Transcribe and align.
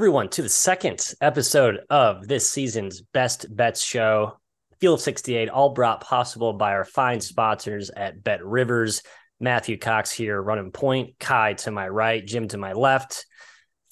everyone 0.00 0.28
to 0.28 0.42
the 0.42 0.48
second 0.48 1.14
episode 1.20 1.78
of 1.88 2.26
this 2.26 2.50
season's 2.50 3.00
Best 3.00 3.46
Bets 3.54 3.80
Show. 3.80 4.40
Field 4.80 4.98
of 4.98 5.00
68, 5.00 5.48
all 5.48 5.72
brought 5.72 6.00
possible 6.00 6.52
by 6.52 6.72
our 6.72 6.84
fine 6.84 7.20
sponsors 7.20 7.90
at 7.90 8.24
Bet 8.24 8.44
Rivers. 8.44 9.02
Matthew 9.38 9.78
Cox 9.78 10.10
here 10.10 10.42
running 10.42 10.72
point, 10.72 11.16
Ky 11.20 11.54
to 11.58 11.70
my 11.70 11.88
right, 11.88 12.26
Jim 12.26 12.48
to 12.48 12.58
my 12.58 12.72
left. 12.72 13.24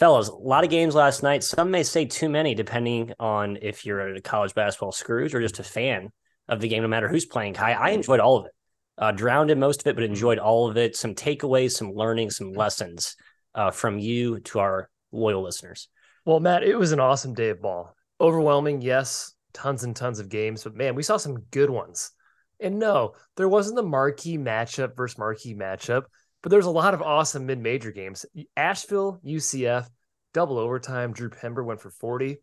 Fellas, 0.01 0.27
a 0.27 0.35
lot 0.35 0.65
of 0.65 0.71
games 0.71 0.97
last 0.97 1.23
night. 1.23 1.45
Some 1.45 1.71
may 1.71 1.85
say 1.85 2.05
too 2.05 2.29
many, 2.29 2.57
depending 2.57 3.13
on 3.21 3.59
if 3.63 3.87
you're 3.87 4.17
a 4.17 4.21
college 4.21 4.55
basketball 4.55 4.91
Scrooge 4.91 5.37
or 5.37 5.41
just 5.41 5.61
a 5.61 5.65
fan 5.65 6.09
of 6.49 6.61
the 6.61 6.67
game, 6.67 6.83
no 6.83 6.89
matter 6.89 7.09
who's 7.09 7.27
playing. 7.27 7.55
Ky, 7.55 7.61
I 7.61 7.91
enjoyed 7.91 8.19
all 8.19 8.39
of 8.39 8.47
it. 8.47 8.53
Uh, 8.99 9.13
drowned 9.13 9.53
in 9.53 9.61
most 9.61 9.83
of 9.83 9.87
it, 9.87 9.95
but 9.95 10.03
enjoyed 10.03 10.41
all 10.41 10.69
of 10.69 10.77
it. 10.77 10.97
Some 10.97 11.15
takeaways, 11.15 11.71
some 11.71 11.93
learning, 11.93 12.31
some 12.31 12.55
lessons 12.55 13.15
uh, 13.55 13.71
from 13.71 14.01
you 14.01 14.41
to 14.41 14.59
our 14.59 14.91
loyal 15.13 15.43
listeners. 15.43 15.89
Well, 16.25 16.39
Matt, 16.39 16.63
it 16.63 16.79
was 16.79 16.93
an 16.93 17.01
awesome 17.01 17.35
day 17.35 17.49
of 17.49 17.61
ball. 17.61 17.97
Overwhelming, 18.21 18.81
yes, 18.81 19.35
tons 19.53 19.83
and 19.83 19.95
tons 19.95 20.21
of 20.21 20.29
games, 20.29 20.63
but 20.63 20.77
man, 20.77 20.95
we 20.95 21.03
saw 21.03 21.17
some 21.17 21.41
good 21.51 21.69
ones. 21.69 22.13
And 22.61 22.79
no, 22.79 23.15
there 23.37 23.49
wasn't 23.49 23.75
the 23.75 23.83
marquee 23.83 24.39
matchup 24.39 24.97
versus 24.97 25.19
marquee 25.19 25.57
matchup, 25.57 26.05
but 26.41 26.51
there's 26.51 26.67
a 26.67 26.71
lot 26.71 26.95
of 26.95 27.03
awesome 27.03 27.45
mid-major 27.47 27.91
games. 27.91 28.25
Asheville, 28.57 29.21
UCF, 29.25 29.89
double 30.33 30.59
overtime. 30.59 31.13
Drew 31.13 31.29
Pember 31.29 31.65
went 31.65 31.81
for 31.81 31.91
40. 31.91 32.37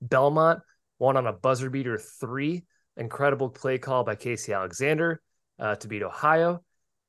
Belmont 0.00 0.60
won 0.98 1.18
on 1.18 1.26
a 1.26 1.32
buzzer 1.32 1.68
beater 1.68 1.98
three. 1.98 2.64
Incredible 2.96 3.50
play 3.50 3.76
call 3.76 4.02
by 4.02 4.14
Casey 4.14 4.54
Alexander 4.54 5.20
uh, 5.58 5.74
to 5.76 5.88
beat 5.88 6.02
Ohio. 6.02 6.62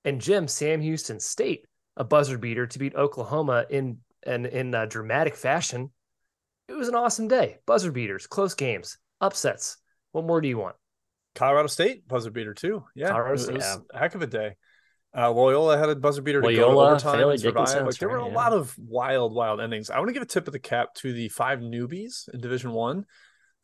And 0.04 0.20
Jim, 0.20 0.50
Sam 0.50 0.82
Houston 0.82 1.22
State, 1.22 1.66
a 1.96 2.04
buzzer 2.04 2.38
beater 2.38 2.68
to 2.68 2.80
beat 2.80 2.96
Oklahoma 2.96 3.66
in 3.70 4.00
in, 4.26 4.46
in 4.46 4.72
dramatic 4.90 5.38
fashion 5.38 5.92
it 6.68 6.74
was 6.74 6.88
an 6.88 6.96
awesome 6.96 7.28
day. 7.28 7.58
Buzzer 7.66 7.92
beaters, 7.92 8.28
close 8.28 8.54
games, 8.54 8.98
upsets. 9.22 9.78
What 10.12 10.26
more 10.26 10.42
do 10.42 10.48
you 10.48 10.58
want? 10.58 10.76
Colorado 11.36 11.68
State 11.68 12.08
buzzer 12.08 12.32
beater 12.32 12.54
too. 12.54 12.84
Yeah, 12.96 13.10
Colorado 13.10 13.36
it, 13.36 13.40
State, 13.40 13.56
was 13.56 13.64
yeah. 13.64 13.78
a 13.94 14.00
heck 14.00 14.16
of 14.16 14.22
a 14.22 14.28
day. 14.28 14.56
Uh, 15.16 15.32
Loyola 15.32 15.78
had 15.78 15.90
a 15.90 15.96
buzzer 15.96 16.22
beater 16.22 16.42
to 16.42 16.48
Loyola, 16.48 16.74
go 16.74 16.74
to 16.74 16.90
overtime 16.90 17.14
Fairleigh 17.14 17.38
survive. 17.38 17.86
Like 17.86 17.96
there 17.96 18.10
were 18.10 18.18
a 18.18 18.28
yeah. 18.28 18.34
lot 18.34 18.54
of 18.54 18.76
wild, 18.78 19.34
wild 19.34 19.62
endings. 19.62 19.90
I 19.90 19.98
want 19.98 20.10
to 20.10 20.14
give 20.14 20.24
a 20.24 20.28
tip 20.28 20.48
of 20.48 20.54
the 20.54 20.60
cap 20.60 20.94
to 20.96 21.14
the 21.14 21.30
five 21.30 21.60
newbies 21.60 22.28
in 22.34 22.42
Division 22.42 22.72
One. 22.72 23.06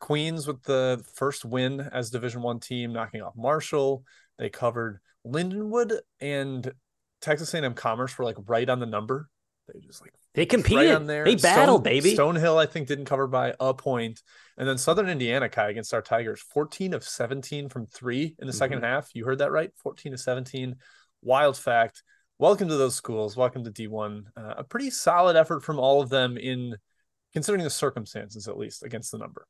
Queens 0.00 0.46
with 0.46 0.62
the 0.62 1.04
first 1.14 1.44
win 1.44 1.80
as 1.92 2.10
Division 2.10 2.42
One 2.42 2.60
team, 2.60 2.92
knocking 2.92 3.22
off 3.22 3.34
Marshall. 3.36 4.04
They 4.38 4.50
covered 4.50 5.00
Lindenwood 5.26 5.98
and 6.20 6.72
Texas 7.20 7.54
A&M 7.54 7.74
Commerce 7.74 8.16
were 8.18 8.24
like 8.24 8.36
right 8.46 8.68
on 8.68 8.80
the 8.80 8.86
number. 8.86 9.28
They 9.72 9.80
just 9.80 10.00
like 10.02 10.12
They 10.34 10.46
competed. 10.46 10.76
right 10.90 10.94
on 10.96 11.06
there. 11.06 11.24
They 11.24 11.36
battled, 11.36 11.82
Stone- 11.82 11.82
baby. 11.84 12.14
Stonehill, 12.16 12.56
I 12.58 12.66
think, 12.66 12.86
didn't 12.88 13.06
cover 13.06 13.26
by 13.26 13.54
a 13.58 13.72
point. 13.72 14.22
And 14.58 14.68
then 14.68 14.76
Southern 14.78 15.08
Indiana, 15.08 15.48
Ky, 15.48 15.62
against 15.62 15.94
our 15.94 16.02
Tigers, 16.02 16.40
14 16.40 16.92
of 16.94 17.02
17 17.04 17.68
from 17.68 17.86
three 17.86 18.34
in 18.38 18.46
the 18.46 18.52
2nd 18.52 18.76
Mm-hmm. 18.76 18.84
half. 18.84 19.10
You 19.14 19.24
heard 19.24 19.38
that 19.38 19.50
right? 19.52 19.70
14 19.82 20.12
to 20.12 20.18
17. 20.18 20.76
Wild 21.22 21.56
fact. 21.56 22.02
Welcome 22.38 22.68
to 22.68 22.76
those 22.76 22.94
schools. 22.94 23.36
Welcome 23.36 23.64
to 23.64 23.70
D1. 23.70 24.24
Uh, 24.36 24.54
a 24.58 24.64
pretty 24.64 24.90
solid 24.90 25.36
effort 25.36 25.62
from 25.62 25.78
all 25.78 26.02
of 26.02 26.10
them 26.10 26.36
in 26.36 26.76
considering 27.32 27.64
the 27.64 27.70
circumstances, 27.70 28.48
at 28.48 28.58
least 28.58 28.82
against 28.82 29.12
the 29.12 29.18
number. 29.18 29.46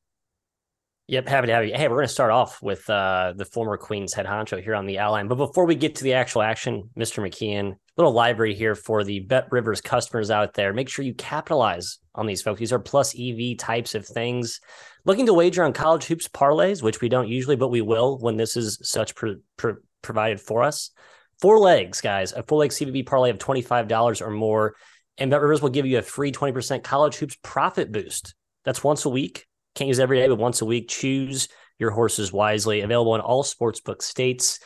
Yep, 1.07 1.29
happy 1.29 1.49
to 1.49 1.53
have 1.53 1.67
you. 1.67 1.75
Hey, 1.75 1.87
we're 1.89 1.97
going 1.97 2.09
to 2.09 2.13
start 2.13 2.31
off 2.31 2.63
with 2.63 2.89
uh, 2.89 3.35
the 3.37 3.45
former 3.45 3.77
Queens 3.77 4.15
head 4.15 4.25
honcho 4.25 4.63
here 4.63 4.75
on 4.75 4.87
the 4.87 4.99
outline. 4.99 5.29
But 5.29 5.35
before 5.35 5.67
we 5.67 5.75
get 5.75 5.97
to 5.97 6.05
the 6.05 6.15
actual 6.15 6.41
action, 6.41 6.89
Mr. 6.97 7.23
McKeon, 7.23 7.75
little 7.99 8.13
library 8.13 8.55
here 8.55 8.75
for 8.75 9.05
the 9.05 9.21
Bet 9.21 9.49
Rivers 9.51 9.83
customers 9.83 10.31
out 10.31 10.55
there. 10.55 10.73
Make 10.73 10.89
sure 10.89 11.05
you 11.05 11.13
capitalize 11.13 11.99
on 12.15 12.27
these 12.27 12.41
folks. 12.41 12.59
These 12.59 12.73
are 12.73 12.79
plus 12.79 13.15
EV 13.19 13.59
types 13.59 13.95
of 13.95 14.07
things. 14.07 14.61
Looking 15.05 15.27
to 15.27 15.35
wager 15.35 15.63
on 15.63 15.75
college 15.75 16.07
hoops 16.07 16.27
parlays, 16.27 16.83
which 16.83 17.03
we 17.03 17.11
don't 17.11 17.29
usually, 17.29 17.57
but 17.57 17.69
we 17.69 17.83
will 17.83 18.19
when 18.19 18.39
this 18.39 18.57
is 18.57 18.79
such 18.83 19.15
pro- 19.15 19.37
pro- 19.59 19.77
provided 20.01 20.41
for 20.41 20.63
us. 20.63 20.91
Four 21.39 21.59
legs, 21.59 22.01
guys. 22.01 22.33
A 22.33 22.43
four 22.43 22.61
leg 22.61 22.71
CBB 22.71 23.05
parlay 23.05 23.29
of 23.29 23.39
$25 23.39 24.23
or 24.23 24.31
more. 24.31 24.75
And 25.19 25.31
Bet 25.31 25.43
Rivers 25.43 25.61
will 25.61 25.69
give 25.69 25.85
you 25.85 25.99
a 25.99 26.03
free 26.03 26.33
20% 26.33 26.83
college 26.83 27.17
hoops 27.17 27.37
profit 27.43 27.93
boost. 27.93 28.35
That's 28.65 28.83
once 28.83 29.05
a 29.05 29.11
week. 29.11 29.47
Can't 29.75 29.89
use 29.89 30.01
every 30.01 30.19
day, 30.19 30.29
but 30.29 30.37
once 30.37 30.61
a 30.61 30.65
week. 30.65 30.89
Choose 30.89 31.49
your 31.79 31.91
horses 31.91 32.33
wisely. 32.33 32.81
Available 32.83 33.15
in 33.15 33.21
all 33.21 33.43
sportsbook 33.43 34.03
states. 34.03 34.61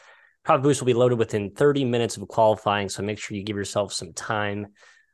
Profit 0.45 0.63
boost 0.63 0.81
will 0.81 0.87
be 0.87 0.95
loaded 0.95 1.19
within 1.19 1.51
30 1.51 1.85
minutes 1.85 2.17
of 2.17 2.27
qualifying. 2.29 2.89
So 2.89 3.03
make 3.03 3.19
sure 3.19 3.37
you 3.37 3.43
give 3.43 3.57
yourself 3.57 3.93
some 3.93 4.13
time. 4.13 4.69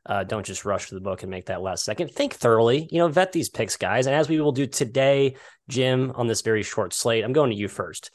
Uh, 0.05 0.23
don't 0.23 0.45
just 0.45 0.65
rush 0.65 0.89
to 0.89 0.95
the 0.95 1.01
book 1.01 1.23
and 1.23 1.31
make 1.31 1.47
that 1.47 1.61
last 1.61 1.83
second. 1.83 2.11
Think 2.11 2.33
thoroughly. 2.33 2.87
You 2.91 2.99
know, 2.99 3.07
vet 3.07 3.31
these 3.31 3.49
picks, 3.49 3.75
guys. 3.75 4.05
And 4.05 4.15
as 4.15 4.29
we 4.29 4.39
will 4.39 4.51
do 4.51 4.67
today, 4.67 5.35
Jim, 5.67 6.11
on 6.15 6.27
this 6.27 6.41
very 6.41 6.61
short 6.61 6.93
slate, 6.93 7.23
I'm 7.23 7.33
going 7.33 7.49
to 7.49 7.55
you 7.55 7.67
first. 7.67 8.11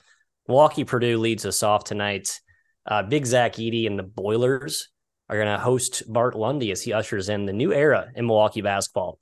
Milwaukee 0.47 0.85
Purdue 0.85 1.19
leads 1.19 1.45
us 1.45 1.63
off 1.63 1.85
tonight. 1.85 2.41
Uh, 2.87 3.03
Big 3.03 3.27
Zach 3.27 3.55
Edey 3.55 3.87
and 3.87 3.99
the 3.99 4.05
Boilers 4.05 4.89
are 5.29 5.37
going 5.37 5.49
to 5.49 5.59
host 5.63 6.03
Bart 6.11 6.35
Lundy 6.35 6.71
as 6.71 6.83
he 6.83 6.93
ushers 6.93 7.29
in 7.29 7.45
the 7.45 7.53
new 7.53 7.73
era 7.73 8.09
in 8.15 8.27
Milwaukee 8.27 8.63
basketball. 8.63 9.19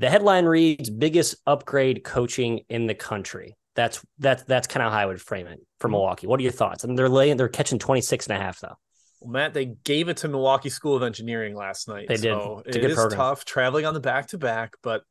The 0.00 0.08
headline 0.08 0.46
reads 0.46 0.88
biggest 0.88 1.36
upgrade 1.46 2.04
coaching 2.04 2.60
in 2.70 2.86
the 2.86 2.94
country. 2.94 3.58
That's 3.76 4.04
that's 4.18 4.42
that's 4.44 4.66
kind 4.66 4.84
of 4.84 4.92
how 4.92 4.98
I 4.98 5.04
would 5.04 5.20
frame 5.20 5.46
it 5.46 5.60
for 5.78 5.88
Milwaukee. 5.88 6.26
What 6.26 6.40
are 6.40 6.42
your 6.42 6.52
thoughts? 6.52 6.84
I 6.84 6.88
mean, 6.88 6.96
they're 6.96 7.10
laying 7.10 7.36
they're 7.36 7.48
catching 7.48 7.78
26 7.78 8.26
and 8.28 8.36
a 8.38 8.40
half 8.40 8.60
though. 8.60 8.76
Well, 9.20 9.30
Matt, 9.30 9.52
they 9.52 9.66
gave 9.84 10.08
it 10.08 10.16
to 10.18 10.28
Milwaukee 10.28 10.70
School 10.70 10.96
of 10.96 11.02
Engineering 11.02 11.54
last 11.54 11.86
night. 11.86 12.08
They 12.08 12.16
did. 12.16 12.32
So 12.32 12.62
It's 12.64 12.78
a 12.78 12.80
good 12.80 12.92
is 12.92 12.96
program. 12.96 13.18
tough 13.18 13.44
traveling 13.44 13.84
on 13.84 13.92
the 13.92 14.00
back 14.00 14.28
to 14.28 14.38
back, 14.38 14.72
but 14.82 15.02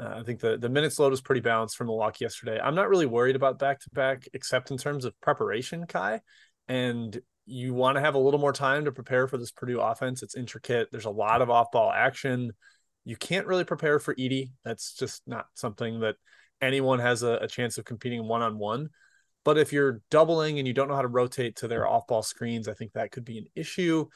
uh, 0.00 0.14
I 0.20 0.22
think 0.22 0.40
the, 0.40 0.56
the 0.56 0.70
minutes 0.70 0.98
load 0.98 1.10
was 1.10 1.20
pretty 1.20 1.42
balanced 1.42 1.76
for 1.76 1.84
Milwaukee 1.84 2.24
yesterday. 2.24 2.58
I'm 2.58 2.74
not 2.74 2.88
really 2.88 3.04
worried 3.04 3.36
about 3.36 3.58
back 3.58 3.80
to 3.80 3.90
back, 3.90 4.26
except 4.32 4.70
in 4.70 4.78
terms 4.78 5.04
of 5.04 5.12
preparation, 5.20 5.86
Ky. 5.86 6.20
And 6.68 7.20
you 7.44 7.74
want 7.74 7.96
to 7.96 8.00
have 8.00 8.14
a 8.14 8.18
little 8.18 8.40
more 8.40 8.54
time 8.54 8.86
to 8.86 8.92
prepare 8.92 9.28
for 9.28 9.36
this 9.36 9.50
Purdue 9.50 9.80
offense. 9.80 10.22
It's 10.22 10.36
intricate. 10.36 10.88
There's 10.90 11.04
a 11.04 11.10
lot 11.10 11.42
of 11.42 11.50
off 11.50 11.70
ball 11.70 11.92
action. 11.92 12.52
You 13.04 13.16
can't 13.16 13.46
really 13.46 13.64
prepare 13.64 13.98
for 13.98 14.14
Edey. 14.14 14.50
That's 14.64 14.94
just 14.94 15.22
not 15.26 15.46
something 15.54 16.00
that 16.00 16.16
anyone 16.60 16.98
has 16.98 17.22
a, 17.22 17.34
a 17.40 17.48
chance 17.48 17.78
of 17.78 17.84
competing 17.84 18.26
one 18.26 18.42
on 18.42 18.58
one. 18.58 18.90
But 19.44 19.56
if 19.56 19.72
you're 19.72 20.02
doubling 20.10 20.58
and 20.58 20.68
you 20.68 20.74
don't 20.74 20.88
know 20.88 20.96
how 20.96 21.02
to 21.02 21.08
rotate 21.08 21.56
to 21.56 21.68
their 21.68 21.86
off 21.86 22.06
ball 22.06 22.22
screens, 22.22 22.68
I 22.68 22.74
think 22.74 22.92
that 22.92 23.12
could 23.12 23.24
be 23.24 23.38
an 23.38 23.46
issue. 23.54 24.06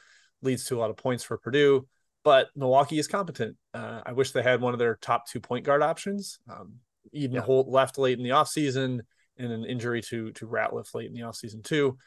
Leads 0.41 0.65
to 0.65 0.77
a 0.77 0.79
lot 0.79 0.89
of 0.89 0.97
points 0.97 1.23
for 1.23 1.37
Purdue. 1.37 1.87
But 2.23 2.49
Milwaukee 2.55 2.99
is 2.99 3.07
competent. 3.07 3.57
Uh, 3.73 4.01
I 4.05 4.11
wish 4.13 4.31
they 4.31 4.43
had 4.43 4.61
one 4.61 4.73
of 4.73 4.79
their 4.79 4.95
top 5.01 5.27
two 5.27 5.39
point 5.39 5.65
guard 5.65 5.81
options. 5.81 6.39
Um, 6.49 6.75
Eden 7.11 7.35
Yeah. 7.35 7.41
Holt 7.41 7.67
left 7.67 7.97
late 7.97 8.17
in 8.17 8.23
the 8.23 8.29
offseason 8.31 8.99
and 9.37 9.51
an 9.51 9.65
injury 9.65 10.01
to 10.03 10.31
to 10.33 10.47
Ratliff 10.47 10.93
late 10.93 11.07
in 11.07 11.13
the 11.13 11.21
offseason 11.21 11.63
too. 11.63 11.97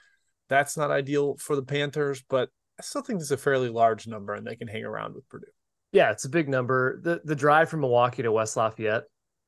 That's 0.48 0.76
not 0.76 0.90
ideal 0.90 1.36
for 1.38 1.56
the 1.56 1.62
Panthers, 1.62 2.22
but 2.28 2.50
I 2.78 2.82
still 2.82 3.02
think 3.02 3.20
it's 3.20 3.30
a 3.30 3.36
fairly 3.36 3.68
large 3.68 4.06
number 4.06 4.34
and 4.34 4.46
they 4.46 4.56
can 4.56 4.68
hang 4.68 4.84
around 4.84 5.14
with 5.14 5.28
Purdue. 5.28 5.46
Yeah, 5.92 6.10
it's 6.10 6.24
a 6.24 6.28
big 6.28 6.48
number. 6.48 7.00
The 7.02 7.20
the 7.24 7.36
drive 7.36 7.68
from 7.68 7.80
Milwaukee 7.80 8.22
to 8.22 8.32
West 8.32 8.56
Lafayette, 8.56 9.04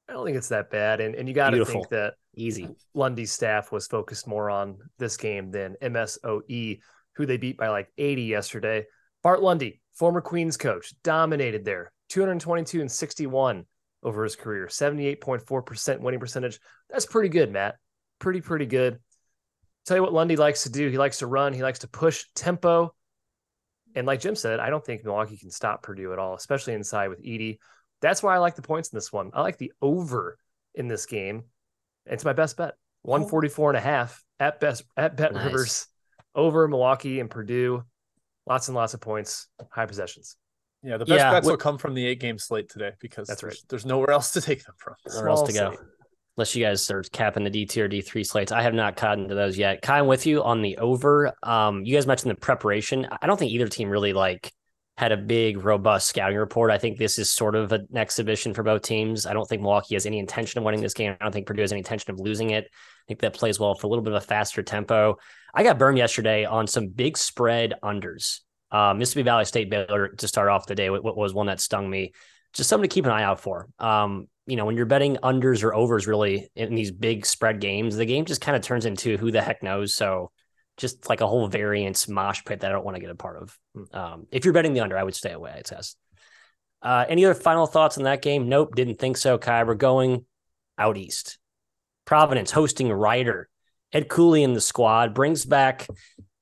I 0.09 0.13
don't 0.13 0.25
think 0.25 0.37
it's 0.37 0.49
that 0.49 0.71
bad. 0.71 1.01
And 1.01 1.15
and 1.15 1.29
you 1.29 1.35
got 1.35 1.51
to 1.51 1.65
think 1.65 1.89
that 1.91 2.15
Easy. 2.39 2.69
Lundy's 2.95 3.33
staff 3.33 3.73
was 3.73 3.87
focused 3.87 4.27
more 4.27 4.49
on 4.49 4.79
this 4.99 5.17
game 5.17 5.51
than 5.51 5.77
MSOE, 5.83 6.81
who 7.15 7.27
they 7.27 7.37
beat 7.37 7.59
by 7.59 7.69
like 7.69 7.93
80 7.99 8.23
yesterday. 8.23 8.87
Bart 9.23 9.43
Lundy, 9.43 9.81
former 9.95 10.21
Queens 10.21 10.57
coach, 10.57 10.95
dominated 11.03 11.65
there, 11.65 11.93
222 12.11 12.81
and 12.81 12.91
61 12.91 13.65
over 14.05 14.23
his 14.23 14.37
career, 14.37 14.67
78.4% 14.67 16.01
winning 16.01 16.21
percentage. 16.21 16.61
That's 16.89 17.07
pretty 17.07 17.29
good, 17.29 17.51
Matt. 17.51 17.77
Pretty, 18.21 18.41
pretty 18.41 18.67
good. 18.67 19.01
Tell 19.85 19.97
you 19.97 20.03
what 20.03 20.13
Lundy 20.13 20.37
likes 20.37 20.63
to 20.63 20.71
do. 20.71 20.89
He 20.89 20.99
likes 20.99 21.19
to 21.19 21.27
run, 21.27 21.53
he 21.53 21.63
likes 21.63 21.81
to 21.81 21.89
push 21.89 22.25
tempo. 22.37 22.95
And 23.99 24.07
like 24.07 24.21
Jim 24.21 24.37
said, 24.37 24.61
I 24.61 24.71
don't 24.71 24.85
think 24.85 25.05
Milwaukee 25.05 25.37
can 25.37 25.51
stop 25.51 25.83
Purdue 25.83 26.13
at 26.13 26.21
all, 26.21 26.35
especially 26.35 26.75
inside 26.75 27.09
with 27.09 27.21
Edey. 27.21 27.59
That's 28.01 28.23
why 28.23 28.37
I 28.37 28.39
like 28.39 28.55
the 28.55 28.63
points 28.63 28.91
in 28.91 28.97
this 28.97 29.13
one. 29.13 29.33
I 29.35 29.41
like 29.43 29.59
the 29.59 29.73
over 29.83 30.39
in 30.77 30.87
this 30.87 31.05
game. 31.05 31.43
It's 32.07 32.25
my 32.25 32.33
best 32.33 32.57
bet. 32.57 32.75
144 33.03 33.71
and 33.71 33.77
a 33.77 33.81
half 33.81 34.23
at 34.39 34.61
best 34.61 34.85
at 34.97 35.17
Bet 35.17 35.33
Nice. 35.35 35.45
Rivers 35.47 35.87
over 36.37 36.69
Milwaukee 36.69 37.19
and 37.19 37.29
Purdue. 37.29 37.83
Lots 38.47 38.69
and 38.69 38.77
lots 38.77 38.95
of 38.95 39.01
points, 39.01 39.49
high 39.73 39.87
possessions. 39.87 40.37
Yeah, 40.85 40.97
the 40.97 41.05
best 41.05 41.19
Yeah, 41.19 41.33
bets 41.33 41.47
what- 41.47 41.53
will 41.55 41.59
come 41.59 41.77
from 41.77 41.95
the 41.95 42.07
eight 42.07 42.21
game 42.21 42.39
slate 42.39 42.69
today 42.69 42.93
because 43.01 43.27
That's 43.27 43.41
there's, 43.41 43.55
right. 43.55 43.63
there's 43.69 43.85
nowhere 43.85 44.13
else 44.13 44.31
to 44.33 44.41
take 44.41 44.65
them 44.65 44.77
from. 44.79 44.95
Nowhere 45.09 45.29
else 45.29 45.43
to 45.49 45.53
go. 45.53 45.71
slate. 45.75 45.81
Unless 46.39 46.55
you 46.55 46.65
guys 46.65 46.89
are 46.93 47.03
capping 47.03 47.43
the 47.43 47.51
D 47.51 47.67
tier, 47.67 47.89
D 47.89 48.01
three 48.01 48.23
slates. 48.23 48.53
I 48.53 48.63
have 48.63 48.73
not 48.73 48.95
caught 48.95 49.19
into 49.19 49.35
those 49.35 49.59
yet. 49.59 49.83
Ky, 49.83 49.95
I'm 49.95 50.07
with 50.07 50.25
you 50.25 50.45
on 50.45 50.63
the 50.63 50.79
over. 50.79 51.33
Um, 51.43 51.85
you 51.85 51.97
guys 51.97 52.07
mentioned 52.07 52.31
the 52.31 52.37
preparation. 52.37 53.09
I 53.21 53.27
don't 53.27 53.37
think 53.37 53.51
either 53.51 53.67
team 53.67 53.91
really 53.91 54.13
like 54.13 54.53
had 54.97 55.11
a 55.11 55.17
big, 55.17 55.65
robust 55.65 56.07
scouting 56.07 56.39
report. 56.39 56.71
I 56.71 56.79
think 56.79 56.97
this 56.97 57.19
is 57.19 57.29
sort 57.29 57.57
of 57.57 57.73
an 57.73 57.89
exhibition 57.93 58.55
for 58.55 58.63
both 58.63 58.83
teams. 58.83 59.27
I 59.27 59.33
don't 59.33 59.49
think 59.49 59.63
Milwaukee 59.63 59.97
has 59.97 60.07
any 60.07 60.21
intention 60.21 60.59
of 60.59 60.65
winning 60.65 60.81
this 60.81 60.95
game. 60.95 61.17
I 61.21 61.25
don't 61.25 61.33
think 61.33 61.49
Purdue 61.49 61.63
has 61.63 61.73
any 61.73 61.81
intention 61.81 62.13
of 62.13 62.21
losing 62.21 62.51
it. 62.51 62.67
I 62.67 63.05
think 63.09 63.19
that 63.23 63.35
plays 63.35 63.59
well 63.59 63.75
for 63.75 63.89
a 63.89 63.91
little 63.91 64.05
bit 64.05 64.13
of 64.13 64.23
a 64.23 64.25
faster 64.25 64.63
tempo. 64.63 65.17
I 65.53 65.65
got 65.65 65.77
burned 65.77 65.99
yesterday 65.99 66.45
on 66.45 66.69
some 66.69 66.87
big 66.87 67.19
spread 67.19 67.75
unders. 67.83 68.43
Uh, 68.71 68.95
Mississippi 68.95 69.25
Valley 69.25 69.45
State 69.45 69.71
Baylor 69.71 70.11
to 70.11 70.29
start 70.29 70.51
off 70.51 70.67
the 70.67 70.77
day. 70.77 70.89
What 70.89 71.17
was 71.17 71.35
one 71.35 71.49
that 71.49 71.61
stung 71.61 71.91
me? 71.91 72.13
just 72.55 72.69
something 72.69 72.89
to 72.89 72.93
keep 72.93 73.05
an 73.05 73.11
eye 73.11 73.23
out 73.23 73.41
for. 73.41 73.69
Um, 73.79 74.29
you 74.49 74.57
know, 74.57 74.65
when 74.65 74.77
you're 74.77 74.87
betting 74.87 75.17
unders 75.23 75.63
or 75.63 75.75
overs 75.75 76.07
really 76.07 76.51
in 76.57 76.75
these 76.75 76.91
big 76.91 77.27
spread 77.27 77.61
games, 77.61 77.97
the 77.97 78.07
game 78.07 78.25
just 78.25 78.41
kind 78.41 78.57
of 78.57 78.63
turns 78.63 78.87
into 78.87 79.19
who 79.19 79.31
the 79.31 79.43
heck 79.43 79.63
knows. 79.63 79.95
So 79.95 80.31
just 80.79 81.09
like 81.09 81.21
a 81.21 81.27
whole 81.27 81.49
variance 81.49 82.09
mosh 82.09 82.43
pit 82.47 82.61
that 82.61 82.71
I 82.71 82.73
don't 82.73 82.85
want 82.85 82.95
to 82.95 83.01
get 83.01 83.11
a 83.11 83.15
part 83.15 83.43
of. 83.43 83.59
Um, 83.93 84.27
if 84.33 84.45
you're 84.45 84.55
betting 84.55 84.73
the 84.73 84.81
under, 84.81 84.97
I 84.97 85.03
would 85.03 85.15
stay 85.15 85.33
away, 85.33 85.53
I 85.53 85.63
guess. 85.69 85.97
Uh, 86.81 87.05
any 87.09 87.27
other 87.27 87.35
final 87.35 87.67
thoughts 87.67 87.99
on 87.99 88.05
that 88.05 88.23
game? 88.23 88.49
Nope, 88.49 88.75
didn't 88.75 88.99
think 88.99 89.19
so, 89.19 89.37
Ky. 89.37 89.65
We're 89.65 89.75
going 89.75 90.25
out 90.79 90.97
east. 90.97 91.39
Providence 92.07 92.51
hosting 92.51 92.91
Rider. 92.91 93.51
Ed 93.93 94.09
Cooley 94.09 94.43
in 94.43 94.55
the 94.55 94.61
squad 94.63 95.13
brings 95.13 95.45
back 95.45 95.87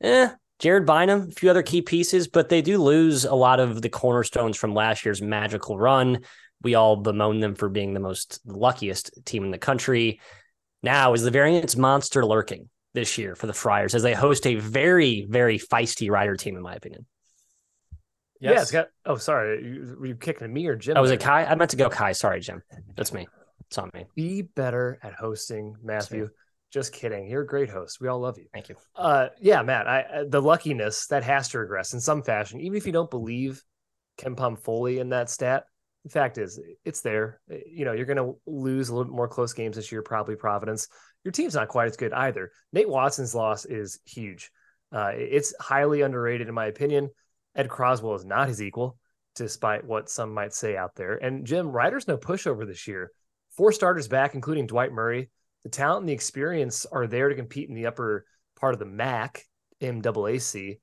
eh, 0.00 0.28
Jared 0.58 0.86
Bynum, 0.86 1.28
a 1.30 1.32
few 1.32 1.50
other 1.50 1.62
key 1.62 1.82
pieces, 1.82 2.28
but 2.28 2.48
they 2.48 2.62
do 2.62 2.78
lose 2.78 3.24
a 3.24 3.34
lot 3.34 3.58
of 3.58 3.82
the 3.82 3.88
cornerstones 3.88 4.56
from 4.56 4.74
last 4.74 5.04
year's 5.04 5.20
magical 5.20 5.78
run. 5.78 6.20
We 6.62 6.74
all 6.74 6.96
bemoan 6.96 7.40
them 7.40 7.54
for 7.54 7.68
being 7.68 7.94
the 7.94 8.00
most 8.00 8.40
luckiest 8.44 9.24
team 9.24 9.44
in 9.44 9.50
the 9.50 9.58
country. 9.58 10.20
Now, 10.82 11.12
is 11.12 11.22
the 11.22 11.30
variance 11.30 11.76
monster 11.76 12.24
lurking 12.24 12.68
this 12.94 13.18
year 13.18 13.34
for 13.34 13.46
the 13.46 13.52
Friars 13.52 13.94
as 13.94 14.02
they 14.02 14.14
host 14.14 14.46
a 14.46 14.54
very, 14.56 15.26
very 15.28 15.58
feisty 15.58 16.10
Rider 16.10 16.36
team, 16.36 16.56
in 16.56 16.62
my 16.62 16.74
opinion? 16.74 17.06
Yes. 18.40 18.54
Yeah, 18.54 18.62
it's 18.62 18.70
got. 18.70 18.88
Oh, 19.04 19.16
sorry. 19.16 19.94
Were 19.98 20.06
you 20.06 20.14
kicking 20.16 20.52
me 20.52 20.66
or 20.66 20.76
Jim? 20.76 20.96
Oh, 20.96 21.02
was 21.02 21.10
it 21.10 21.20
Ky? 21.20 21.26
I 21.28 21.54
meant 21.54 21.70
to 21.70 21.76
go 21.76 21.88
Ky. 21.88 22.12
Sorry, 22.12 22.40
Jim. 22.40 22.62
That's 22.94 23.12
me. 23.12 23.26
It's 23.68 23.78
on 23.78 23.90
me. 23.94 24.04
Be 24.14 24.42
better 24.42 24.98
at 25.02 25.14
hosting, 25.14 25.74
Matthew. 25.82 26.28
Just 26.70 26.92
kidding. 26.92 27.28
You're 27.28 27.42
a 27.42 27.46
great 27.46 27.70
host. 27.70 28.00
We 28.00 28.08
all 28.08 28.20
love 28.20 28.38
you. 28.38 28.46
Thank 28.52 28.68
you. 28.68 28.76
Uh, 28.94 29.28
yeah, 29.40 29.62
Matt. 29.62 29.88
I 29.88 30.24
the 30.28 30.42
luckiness 30.42 31.06
that 31.06 31.24
has 31.24 31.48
to 31.50 31.58
regress 31.58 31.94
in 31.94 32.00
some 32.00 32.22
fashion, 32.22 32.60
even 32.60 32.76
if 32.76 32.86
you 32.86 32.92
don't 32.92 33.10
believe 33.10 33.62
KenPom 34.18 34.58
fully 34.58 34.98
in 34.98 35.10
that 35.10 35.30
stat. 35.30 35.64
Fact 36.08 36.38
is, 36.38 36.60
it's 36.84 37.00
there. 37.00 37.40
You 37.48 37.84
know, 37.84 37.92
you're 37.92 38.06
going 38.06 38.16
to 38.16 38.38
lose 38.46 38.88
a 38.88 38.94
little 38.94 39.10
bit 39.10 39.16
more 39.16 39.28
close 39.28 39.52
games 39.52 39.76
this 39.76 39.90
year, 39.90 40.02
probably 40.02 40.36
Providence. 40.36 40.88
Your 41.24 41.32
team's 41.32 41.54
not 41.54 41.68
quite 41.68 41.88
as 41.88 41.96
good 41.96 42.12
either. 42.12 42.52
Nate 42.72 42.88
Watson's 42.88 43.34
loss 43.34 43.64
is 43.64 43.98
huge. 44.04 44.50
Uh, 44.92 45.12
it's 45.14 45.54
highly 45.60 46.02
underrated, 46.02 46.48
in 46.48 46.54
my 46.54 46.66
opinion. 46.66 47.10
Ed 47.54 47.68
Croswell 47.68 48.14
is 48.14 48.24
not 48.24 48.48
his 48.48 48.62
equal, 48.62 48.98
despite 49.34 49.84
what 49.84 50.08
some 50.08 50.32
might 50.32 50.52
say 50.52 50.76
out 50.76 50.94
there. 50.94 51.16
And 51.16 51.46
Jim 51.46 51.68
Rider's 51.68 52.06
no 52.06 52.16
pushover 52.16 52.66
this 52.66 52.86
year. 52.86 53.10
Four 53.56 53.72
starters 53.72 54.08
back, 54.08 54.34
including 54.34 54.66
Dwight 54.66 54.92
Murray. 54.92 55.30
The 55.64 55.70
talent 55.70 56.02
and 56.02 56.08
the 56.08 56.14
experience 56.14 56.86
are 56.86 57.06
there 57.06 57.28
to 57.28 57.34
compete 57.34 57.68
in 57.68 57.74
the 57.74 57.86
upper 57.86 58.26
part 58.60 58.74
of 58.74 58.78
the 58.78 58.86
MAC, 58.86 59.44
MAAC. 59.80 60.78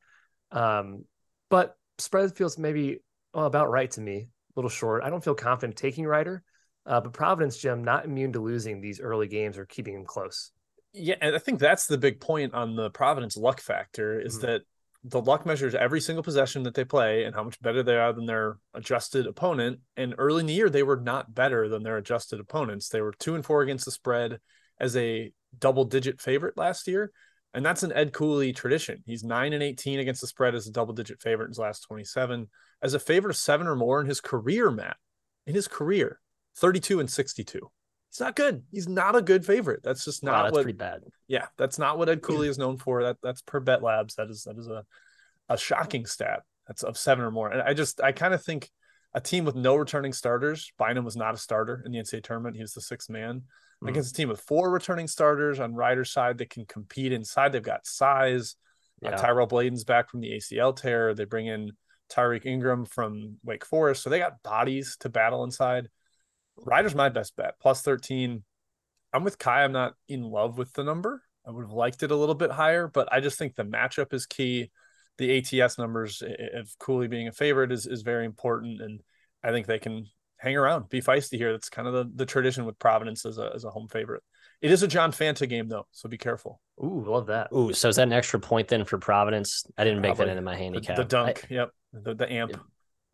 Um, 0.52 1.06
but 1.50 1.78
spread 2.00 2.36
feels 2.36 2.58
maybe 2.58 3.00
well, 3.34 3.46
about 3.46 3.70
right 3.70 3.90
to 3.92 4.02
me, 4.02 4.28
little 4.56 4.70
short. 4.70 5.04
I 5.04 5.10
don't 5.10 5.24
feel 5.24 5.36
confident 5.36 5.78
taking 5.78 6.06
Rider, 6.06 6.44
uh, 6.86 7.02
but 7.02 7.14
Providence, 7.14 7.58
Jim, 7.58 7.84
not 7.84 8.06
immune 8.06 8.34
to 8.34 8.40
losing 8.40 8.82
these 8.82 9.00
early 9.00 9.28
games 9.28 9.58
or 9.58 9.66
keeping 9.66 9.94
them 9.94 10.06
close. 10.06 10.52
Yeah, 10.94 11.16
and 11.22 11.36
I 11.36 11.40
think 11.40 11.60
that's 11.60 11.88
the 11.88 11.98
big 11.98 12.20
point 12.20 12.54
on 12.54 12.76
the 12.76 12.90
Providence 12.92 13.36
luck 13.36 13.60
factor 13.62 14.20
is 14.20 14.38
mm-hmm. 14.38 14.48
that 14.48 14.62
the 15.04 15.22
luck 15.22 15.46
measures 15.46 15.76
every 15.76 16.00
single 16.00 16.24
possession 16.24 16.64
that 16.64 16.76
they 16.76 16.86
play 16.86 17.26
and 17.26 17.36
how 17.36 17.44
much 17.44 17.62
better 17.62 17.84
they 17.84 17.98
are 17.98 18.14
than 18.14 18.26
their 18.26 18.58
adjusted 18.74 19.28
opponent. 19.28 19.80
And 19.98 20.16
early 20.18 20.42
in 20.42 20.46
the 20.46 20.54
year, 20.54 20.70
they 20.70 20.84
were 20.84 21.00
not 21.00 21.34
better 21.34 21.68
than 21.68 21.84
their 21.84 21.98
adjusted 21.98 22.40
opponents. 22.40 22.88
They 22.88 23.02
were 23.02 23.14
two 23.20 23.36
and 23.36 23.46
four 23.46 23.62
against 23.62 23.86
the 23.86 23.92
spread 23.92 24.40
as 24.80 24.96
a 24.96 25.34
double 25.58 25.84
digit 25.84 26.22
favorite 26.22 26.58
last 26.58 26.88
year. 26.88 27.12
And 27.54 27.66
that's 27.66 27.84
an 27.84 27.94
Ed 27.94 28.14
Cooley 28.14 28.54
tradition. 28.54 29.04
He's 29.06 29.24
nine 29.24 29.54
and 29.54 29.62
18 29.62 30.00
against 30.00 30.22
the 30.22 30.28
spread 30.28 30.56
as 30.56 30.68
a 30.68 30.72
double 30.72 30.94
digit 30.94 31.22
favorite 31.22 31.46
in 31.46 31.52
his 31.52 31.60
last 31.60 31.82
27. 31.82 32.50
As 32.84 32.94
a 32.94 33.00
favorite 33.00 33.32
of 33.32 33.38
seven 33.38 33.66
or 33.66 33.76
more 33.76 34.02
in 34.02 34.08
his 34.08 34.22
career, 34.22 34.70
Matt, 34.70 34.98
in 35.48 35.56
his 35.56 35.68
career, 35.68 36.20
32 36.58 37.00
and 37.00 37.10
62. 37.10 37.72
He's 38.12 38.20
not 38.20 38.36
good. 38.36 38.64
He's 38.72 38.88
not 38.88 39.16
a 39.16 39.22
good 39.22 39.44
favorite. 39.44 39.82
That's 39.82 40.06
just 40.06 40.24
not 40.24 40.34
wow, 40.34 40.44
that's 40.44 40.54
what, 40.54 40.64
pretty 40.64 40.78
bad. 40.78 41.02
Yeah, 41.28 41.48
that's 41.58 41.80
not 41.80 41.98
what 41.98 42.10
Ed 42.10 42.22
Cooley 42.22 42.48
is 42.48 42.60
known 42.60 42.78
for. 42.78 43.04
That 43.04 43.18
that's 43.24 43.42
per 43.42 43.60
Bet 43.60 43.82
Labs. 43.82 44.16
That 44.16 44.30
is 44.30 44.44
that 44.44 44.58
is 44.58 44.68
a 44.68 44.86
a 45.50 45.58
shocking 45.58 46.06
stat. 46.06 46.42
That's 46.68 46.84
of 46.84 46.98
seven 46.98 47.26
or 47.26 47.32
more. 47.32 47.50
And 47.50 47.62
I 47.62 47.74
just 47.74 48.02
I 48.02 48.12
kind 48.12 48.34
of 48.34 48.44
think 48.44 48.70
a 49.16 49.22
team 49.22 49.46
with 49.46 49.56
no 49.56 49.76
returning 49.76 50.14
starters. 50.14 50.72
Bynum 50.78 51.06
was 51.06 51.16
not 51.16 51.34
a 51.34 51.38
starter 51.38 51.82
in 51.86 51.92
the 51.92 52.00
NCAA 52.00 52.24
tournament. 52.24 52.56
He 52.56 52.62
was 52.62 52.74
the 52.74 52.82
sixth 52.82 53.10
man 53.10 53.40
mm-hmm. 53.40 53.88
against 53.88 54.12
a 54.12 54.14
team 54.14 54.30
with 54.30 54.42
four 54.42 54.70
returning 54.70 55.08
starters 55.08 55.60
on 55.60 55.74
Rider's 55.74 56.12
side 56.12 56.38
that 56.38 56.50
can 56.50 56.66
compete 56.66 57.12
inside. 57.12 57.52
They've 57.52 57.64
got 57.64 57.86
size. 57.86 58.56
Uh, 59.04 59.10
yeah. 59.10 59.16
Uh, 59.16 59.22
Tyrell 59.22 59.48
Bladen's 59.48 59.84
back 59.84 60.10
from 60.10 60.22
the 60.22 60.32
ACL 60.32 60.76
tear. 60.76 61.14
They 61.14 61.26
bring 61.26 61.48
in 61.48 61.72
Tyreek 62.12 62.46
Ingram 62.46 62.86
from 62.86 63.38
Wake 63.44 63.66
Forest, 63.66 64.04
so 64.04 64.10
they 64.10 64.20
got 64.20 64.44
bodies 64.44 64.98
to 65.02 65.10
battle 65.10 65.44
inside. 65.44 65.90
Rider's 66.58 66.96
my 66.96 67.10
best 67.10 67.36
bet, 67.36 67.56
plus 67.60 67.82
13. 67.82 68.44
I'm 69.12 69.24
with 69.24 69.40
Ky. 69.40 69.50
I'm 69.50 69.72
not 69.72 69.94
in 70.08 70.24
love 70.24 70.58
with 70.58 70.74
the 70.74 70.84
number. 70.84 71.22
I 71.46 71.52
would 71.52 71.66
have 71.66 71.74
liked 71.74 72.04
it 72.04 72.12
a 72.12 72.16
little 72.16 72.36
bit 72.36 72.52
higher, 72.52 72.88
but 72.88 73.12
I 73.12 73.20
just 73.20 73.38
think 73.38 73.56
the 73.56 73.64
matchup 73.64 74.14
is 74.14 74.26
key. 74.26 74.72
The 75.18 75.62
ATS 75.62 75.78
numbers 75.78 76.24
of 76.54 76.70
Cooley 76.80 77.08
being 77.08 77.28
a 77.28 77.32
favorite 77.32 77.72
is, 77.72 77.86
is 77.86 78.02
very 78.02 78.26
important. 78.26 78.82
And 78.82 79.02
I 79.44 79.52
think 79.52 79.68
they 79.68 79.78
can 79.78 80.08
hang 80.38 80.58
around, 80.58 80.90
be 80.90 81.02
feisty 81.02 81.38
here. 81.38 81.52
That's 81.52 81.70
kind 81.70 81.88
of 81.88 81.94
the, 81.94 82.12
the 82.16 82.26
tradition 82.26 82.66
with 82.66 82.80
Providence 82.80 83.26
as 83.26 83.38
a, 83.38 83.52
as 83.54 83.64
a 83.64 83.70
home 83.70 83.88
favorite. 83.88 84.24
It 84.64 84.72
is 84.72 84.82
a 84.82 84.88
John 84.88 85.12
Fanta 85.12 85.48
game, 85.48 85.68
though, 85.68 85.86
so 85.92 86.10
be 86.10 86.18
careful. 86.18 86.60
Ooh, 86.84 87.06
love 87.06 87.28
that. 87.28 87.50
Ooh, 87.54 87.74
so 87.74 87.90
is 87.90 87.98
that 87.98 88.08
an 88.08 88.14
extra 88.14 88.40
point 88.40 88.70
then 88.70 88.86
for 88.86 88.98
Providence? 88.98 89.66
I 89.78 89.84
didn't 89.84 90.02
make 90.02 90.16
that 90.16 90.30
into 90.30 90.42
my 90.42 90.56
handicap. 90.56 90.96
The, 90.96 91.04
the 91.04 91.08
dunk, 91.10 91.48
I, 91.52 91.54
yep, 91.54 91.70
the, 91.92 92.16
the 92.16 92.32
amp 92.32 92.58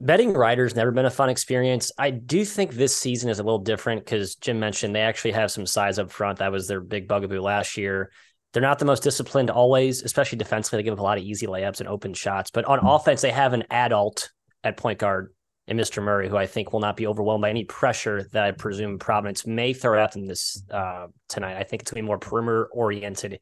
betting 0.01 0.33
Riders 0.33 0.75
never 0.75 0.91
been 0.91 1.05
a 1.05 1.11
fun 1.11 1.29
experience. 1.29 1.91
I 1.97 2.11
do 2.11 2.45
think 2.45 2.73
this 2.73 2.97
season 2.97 3.29
is 3.29 3.39
a 3.39 3.43
little 3.43 3.59
different 3.59 4.05
because 4.05 4.35
Jim 4.35 4.59
mentioned 4.59 4.95
they 4.95 5.01
actually 5.01 5.31
have 5.31 5.51
some 5.51 5.65
size 5.65 5.99
up 5.99 6.11
front. 6.11 6.39
That 6.39 6.51
was 6.51 6.67
their 6.67 6.81
big 6.81 7.07
bugaboo 7.07 7.41
last 7.41 7.77
year. 7.77 8.11
They're 8.53 8.61
not 8.61 8.79
the 8.79 8.85
most 8.85 9.03
disciplined 9.03 9.49
always, 9.49 10.01
especially 10.01 10.37
defensively. 10.37 10.77
They 10.77 10.83
give 10.83 10.93
up 10.93 10.99
a 10.99 11.03
lot 11.03 11.17
of 11.17 11.23
easy 11.23 11.47
layups 11.47 11.81
and 11.81 11.89
open 11.89 12.13
shots. 12.13 12.49
But 12.49 12.65
on 12.65 12.79
hmm. 12.79 12.87
offense, 12.87 13.21
they 13.21 13.31
have 13.31 13.53
an 13.53 13.63
adult 13.69 14.31
at 14.63 14.77
point 14.77 14.99
guard 14.99 15.33
and 15.69 15.79
Mr. 15.79 16.01
Murray, 16.01 16.27
who 16.27 16.35
I 16.35 16.47
think 16.47 16.73
will 16.73 16.79
not 16.79 16.97
be 16.97 17.05
overwhelmed 17.05 17.43
by 17.43 17.51
any 17.51 17.63
pressure 17.63 18.27
that 18.33 18.43
I 18.43 18.51
presume 18.51 18.97
Providence 18.97 19.45
may 19.45 19.73
throw 19.73 20.01
at 20.03 20.11
them 20.11 20.25
this 20.25 20.63
uh, 20.71 21.07
tonight. 21.27 21.57
I 21.57 21.63
think 21.63 21.83
it's 21.83 21.91
going 21.91 22.01
to 22.01 22.03
be 22.03 22.07
more 22.07 22.17
perimeter 22.17 22.65
oriented. 22.73 23.39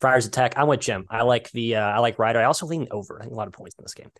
Friars 0.00 0.26
attack. 0.26 0.54
I'm 0.56 0.68
with 0.68 0.80
Jim. 0.80 1.06
I 1.10 1.22
like 1.22 1.50
the 1.52 1.76
uh, 1.76 1.80
I 1.80 1.98
like 1.98 2.18
Rider. 2.18 2.38
I 2.38 2.44
also 2.44 2.66
lean 2.66 2.88
over. 2.90 3.18
I 3.18 3.22
think 3.22 3.32
a 3.32 3.36
lot 3.36 3.46
of 3.46 3.52
points 3.52 3.76
in 3.78 3.84
this 3.84 3.94
game. 3.94 4.10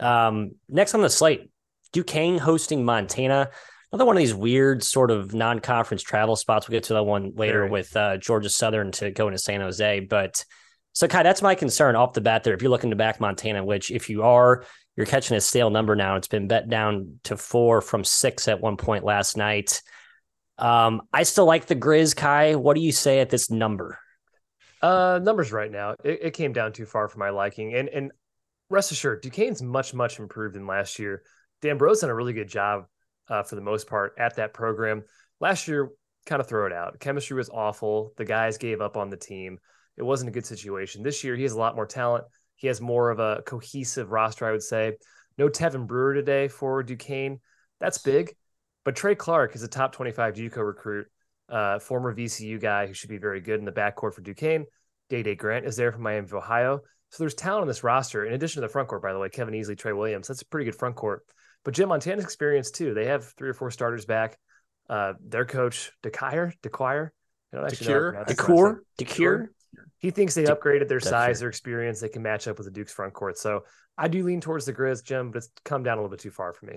Um, 0.00 0.52
next 0.68 0.94
on 0.94 1.02
the 1.02 1.10
slate, 1.10 1.50
Duquesne 1.92 2.38
hosting 2.38 2.84
Montana. 2.84 3.50
Another 3.92 4.04
one 4.04 4.16
of 4.16 4.20
these 4.20 4.34
weird 4.34 4.82
sort 4.84 5.10
of 5.10 5.34
non-conference 5.34 6.02
travel 6.02 6.36
spots. 6.36 6.68
We'll 6.68 6.76
get 6.76 6.84
to 6.84 6.94
that 6.94 7.04
one 7.04 7.32
later 7.34 7.66
with 7.66 7.96
uh, 7.96 8.18
Georgia 8.18 8.50
Southern 8.50 8.92
to 8.92 9.10
go 9.10 9.28
into 9.28 9.38
San 9.38 9.60
Jose. 9.60 10.00
But 10.00 10.44
so, 10.92 11.08
Ky, 11.08 11.22
that's 11.22 11.42
my 11.42 11.54
concern 11.54 11.96
off 11.96 12.12
the 12.12 12.20
bat 12.20 12.44
there. 12.44 12.54
If 12.54 12.62
you're 12.62 12.70
looking 12.70 12.90
to 12.90 12.96
back 12.96 13.20
Montana, 13.20 13.64
which 13.64 13.90
if 13.90 14.10
you 14.10 14.24
are, 14.24 14.64
you're 14.98 15.06
catching 15.06 15.36
a 15.36 15.40
stale 15.40 15.70
number 15.70 15.94
now. 15.94 16.16
It's 16.16 16.26
been 16.26 16.48
bet 16.48 16.68
down 16.68 17.20
to 17.22 17.36
four 17.36 17.80
from 17.80 18.02
six 18.02 18.48
at 18.48 18.60
one 18.60 18.76
point 18.76 19.04
last 19.04 19.36
night. 19.36 19.80
Um, 20.58 21.02
I 21.12 21.22
still 21.22 21.44
like 21.44 21.66
the 21.66 21.76
Grizz, 21.76 22.16
Ky. 22.16 22.56
What 22.56 22.74
do 22.74 22.80
you 22.80 22.90
say 22.90 23.20
at 23.20 23.30
this 23.30 23.48
number? 23.48 24.00
Uh, 24.82 25.20
numbers 25.22 25.52
right 25.52 25.70
now, 25.70 25.94
it, 26.02 26.18
it 26.20 26.30
came 26.32 26.52
down 26.52 26.72
too 26.72 26.84
far 26.84 27.06
for 27.06 27.20
my 27.20 27.30
liking, 27.30 27.74
and 27.74 27.88
and 27.88 28.10
rest 28.70 28.90
assured, 28.90 29.22
Duquesne's 29.22 29.62
much, 29.62 29.94
much 29.94 30.18
improved 30.18 30.56
than 30.56 30.66
last 30.66 30.98
year. 30.98 31.22
Dambrot's 31.62 32.00
done 32.00 32.10
a 32.10 32.14
really 32.14 32.32
good 32.32 32.48
job 32.48 32.86
uh, 33.28 33.44
for 33.44 33.54
the 33.54 33.60
most 33.60 33.86
part 33.86 34.14
at 34.18 34.34
that 34.34 34.52
program. 34.52 35.04
Last 35.38 35.68
year, 35.68 35.90
kind 36.26 36.40
of 36.40 36.48
throw 36.48 36.66
it 36.66 36.72
out. 36.72 36.98
Chemistry 36.98 37.36
was 37.36 37.50
awful. 37.50 38.14
The 38.16 38.24
guys 38.24 38.58
gave 38.58 38.80
up 38.80 38.96
on 38.96 39.10
the 39.10 39.16
team. 39.16 39.60
It 39.96 40.02
wasn't 40.02 40.30
a 40.30 40.32
good 40.32 40.46
situation. 40.46 41.04
This 41.04 41.22
year, 41.22 41.36
he 41.36 41.44
has 41.44 41.52
a 41.52 41.58
lot 41.58 41.76
more 41.76 41.86
talent. 41.86 42.24
He 42.58 42.66
has 42.66 42.80
more 42.80 43.10
of 43.10 43.20
a 43.20 43.42
cohesive 43.46 44.10
roster, 44.10 44.44
I 44.44 44.50
would 44.50 44.62
say. 44.62 44.94
No 45.38 45.48
Tevin 45.48 45.86
Brewer 45.86 46.14
today 46.14 46.48
for 46.48 46.82
Duquesne. 46.82 47.38
That's 47.80 47.98
big. 47.98 48.34
But 48.84 48.96
Tre 48.96 49.14
Clark 49.14 49.54
is 49.54 49.62
a 49.62 49.68
top 49.68 49.92
25 49.92 50.34
JUCO 50.34 50.66
recruit, 50.66 51.06
uh, 51.48 51.78
former 51.78 52.14
VCU 52.14 52.60
guy 52.60 52.86
who 52.86 52.94
should 52.94 53.10
be 53.10 53.18
very 53.18 53.40
good 53.40 53.60
in 53.60 53.64
the 53.64 53.72
backcourt 53.72 54.14
for 54.14 54.22
Duquesne. 54.22 54.66
Dae 55.08 55.22
Dae 55.22 55.36
Grant 55.36 55.66
is 55.66 55.76
there 55.76 55.92
from 55.92 56.02
Miami 56.02 56.26
of 56.26 56.34
Ohio. 56.34 56.80
So 57.10 57.22
there's 57.22 57.34
talent 57.34 57.62
on 57.62 57.68
this 57.68 57.84
roster. 57.84 58.24
In 58.24 58.34
addition 58.34 58.60
to 58.60 58.66
the 58.66 58.72
front 58.72 58.88
court, 58.88 59.02
by 59.02 59.12
the 59.12 59.18
way, 59.18 59.28
Kevin 59.28 59.54
Easley, 59.54 59.78
Trey 59.78 59.92
Williams. 59.92 60.28
That's 60.28 60.42
a 60.42 60.46
pretty 60.46 60.64
good 60.64 60.76
front 60.76 60.96
court. 60.96 61.22
But 61.64 61.74
Jim 61.74 61.88
Montana's 61.88 62.24
experience 62.24 62.70
too. 62.70 62.92
They 62.92 63.06
have 63.06 63.32
three 63.36 63.48
or 63.48 63.54
four 63.54 63.70
starters 63.70 64.04
back. 64.04 64.36
Uh, 64.90 65.14
their 65.24 65.44
coach, 65.44 65.92
DeCire, 66.02 66.52
DeQuire, 66.62 67.10
I 67.52 67.56
don't 67.56 67.66
actually 67.66 67.86
Decure, 67.86 68.12
know. 68.12 68.24
Decure, 68.24 68.82
Decure. 68.96 69.50
He 69.98 70.10
thinks 70.10 70.34
they 70.34 70.44
upgraded 70.44 70.88
their 70.88 71.00
size, 71.00 71.40
their 71.40 71.48
experience. 71.48 72.00
They 72.00 72.08
can 72.08 72.22
match 72.22 72.46
up 72.46 72.56
with 72.58 72.66
the 72.66 72.70
Duke's 72.70 72.92
front 72.92 73.12
court. 73.12 73.36
So 73.36 73.64
I 73.96 74.08
do 74.08 74.22
lean 74.24 74.40
towards 74.40 74.64
the 74.64 74.72
Grizz, 74.72 75.04
Jim, 75.04 75.30
but 75.30 75.38
it's 75.38 75.50
come 75.64 75.82
down 75.82 75.98
a 75.98 76.00
little 76.00 76.10
bit 76.10 76.20
too 76.20 76.30
far 76.30 76.52
for 76.52 76.66
me. 76.66 76.76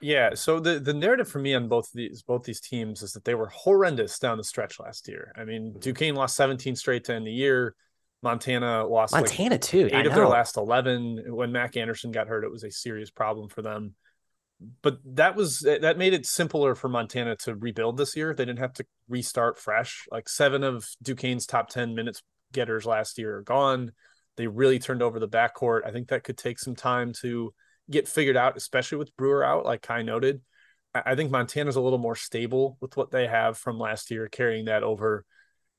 Yeah, 0.00 0.34
so 0.34 0.60
the 0.60 0.78
the 0.78 0.94
narrative 0.94 1.28
for 1.28 1.40
me 1.40 1.54
on 1.54 1.68
both 1.68 1.90
these 1.92 2.22
both 2.22 2.44
these 2.44 2.60
teams 2.60 3.02
is 3.02 3.12
that 3.12 3.24
they 3.24 3.34
were 3.34 3.48
horrendous 3.48 4.18
down 4.18 4.38
the 4.38 4.44
stretch 4.44 4.80
last 4.80 5.08
year. 5.08 5.32
I 5.36 5.44
mean, 5.44 5.70
mm-hmm. 5.70 5.80
Duquesne 5.80 6.14
lost 6.14 6.36
17 6.36 6.74
straight 6.76 7.04
to 7.04 7.14
end 7.14 7.26
the 7.26 7.32
year. 7.32 7.74
Montana 8.22 8.86
lost 8.86 9.12
Montana 9.12 9.54
like 9.54 9.60
too. 9.60 9.88
Eight 9.92 10.06
of 10.06 10.14
their 10.14 10.28
last 10.28 10.56
eleven. 10.56 11.22
When 11.26 11.52
Mac 11.52 11.76
Anderson 11.76 12.12
got 12.12 12.28
hurt, 12.28 12.44
it 12.44 12.50
was 12.50 12.64
a 12.64 12.70
serious 12.70 13.10
problem 13.10 13.48
for 13.48 13.62
them. 13.62 13.94
but 14.82 14.98
that 15.04 15.36
was 15.36 15.60
that 15.60 15.98
made 15.98 16.12
it 16.12 16.26
simpler 16.26 16.74
for 16.74 16.88
Montana 16.88 17.36
to 17.36 17.54
rebuild 17.54 17.96
this 17.96 18.16
year. 18.16 18.34
They 18.34 18.44
didn't 18.44 18.58
have 18.58 18.74
to 18.74 18.86
restart 19.08 19.58
fresh. 19.58 20.06
Like 20.10 20.28
seven 20.28 20.64
of 20.64 20.86
Duquesne's 21.02 21.46
top 21.46 21.70
10 21.70 21.94
minutes 21.94 22.22
getters 22.52 22.86
last 22.86 23.18
year 23.18 23.38
are 23.38 23.42
gone. 23.42 23.92
They 24.36 24.46
really 24.46 24.78
turned 24.78 25.02
over 25.02 25.18
the 25.18 25.28
backcourt. 25.28 25.86
I 25.86 25.90
think 25.90 26.08
that 26.08 26.24
could 26.24 26.38
take 26.38 26.58
some 26.58 26.74
time 26.74 27.12
to 27.20 27.52
get 27.90 28.08
figured 28.08 28.36
out, 28.36 28.56
especially 28.56 28.98
with 28.98 29.16
Brewer 29.16 29.44
out, 29.44 29.64
like 29.64 29.82
Ky 29.82 30.02
noted. 30.02 30.40
I 30.94 31.14
think 31.14 31.30
Montana's 31.30 31.76
a 31.76 31.80
little 31.80 31.98
more 31.98 32.16
stable 32.16 32.76
with 32.80 32.96
what 32.96 33.10
they 33.10 33.26
have 33.26 33.56
from 33.56 33.78
last 33.78 34.10
year, 34.10 34.28
carrying 34.28 34.64
that 34.64 34.82
over. 34.82 35.24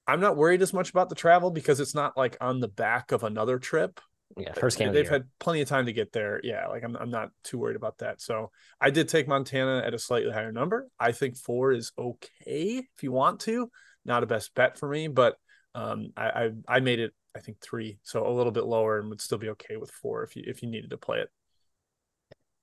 I'm 0.07 0.21
not 0.21 0.37
worried 0.37 0.61
as 0.61 0.73
much 0.73 0.89
about 0.89 1.09
the 1.09 1.15
travel 1.15 1.51
because 1.51 1.79
it's 1.79 1.95
not 1.95 2.15
like 2.15 2.37
on 2.39 2.59
the 2.59 2.67
back 2.67 3.11
of 3.11 3.23
another 3.23 3.59
trip. 3.59 3.99
Yeah, 4.37 4.53
first 4.53 4.77
game. 4.77 4.93
They've 4.93 5.05
the 5.05 5.11
had 5.11 5.23
plenty 5.39 5.61
of 5.61 5.67
time 5.67 5.87
to 5.87 5.93
get 5.93 6.13
there. 6.13 6.39
Yeah, 6.43 6.67
like 6.67 6.83
I'm, 6.83 6.95
I'm 6.95 7.09
not 7.09 7.31
too 7.43 7.57
worried 7.57 7.75
about 7.75 7.97
that. 7.97 8.21
So 8.21 8.51
I 8.79 8.89
did 8.89 9.09
take 9.09 9.27
Montana 9.27 9.83
at 9.85 9.93
a 9.93 9.99
slightly 9.99 10.31
higher 10.31 10.51
number. 10.51 10.87
I 10.99 11.11
think 11.11 11.35
four 11.35 11.73
is 11.73 11.91
okay 11.97 12.29
if 12.47 13.03
you 13.03 13.11
want 13.11 13.41
to. 13.41 13.69
Not 14.05 14.23
a 14.23 14.27
best 14.27 14.55
bet 14.55 14.77
for 14.77 14.87
me, 14.87 15.07
but 15.07 15.35
um, 15.75 16.13
I, 16.17 16.25
I 16.29 16.51
I 16.67 16.79
made 16.79 16.99
it. 16.99 17.13
I 17.35 17.39
think 17.39 17.59
three, 17.61 17.97
so 18.03 18.27
a 18.27 18.33
little 18.33 18.51
bit 18.51 18.65
lower, 18.65 18.99
and 18.99 19.09
would 19.09 19.21
still 19.21 19.37
be 19.37 19.49
okay 19.49 19.77
with 19.77 19.89
four 19.89 20.23
if 20.23 20.35
you 20.35 20.43
if 20.45 20.61
you 20.61 20.69
needed 20.69 20.89
to 20.89 20.97
play 20.97 21.19
it. 21.19 21.29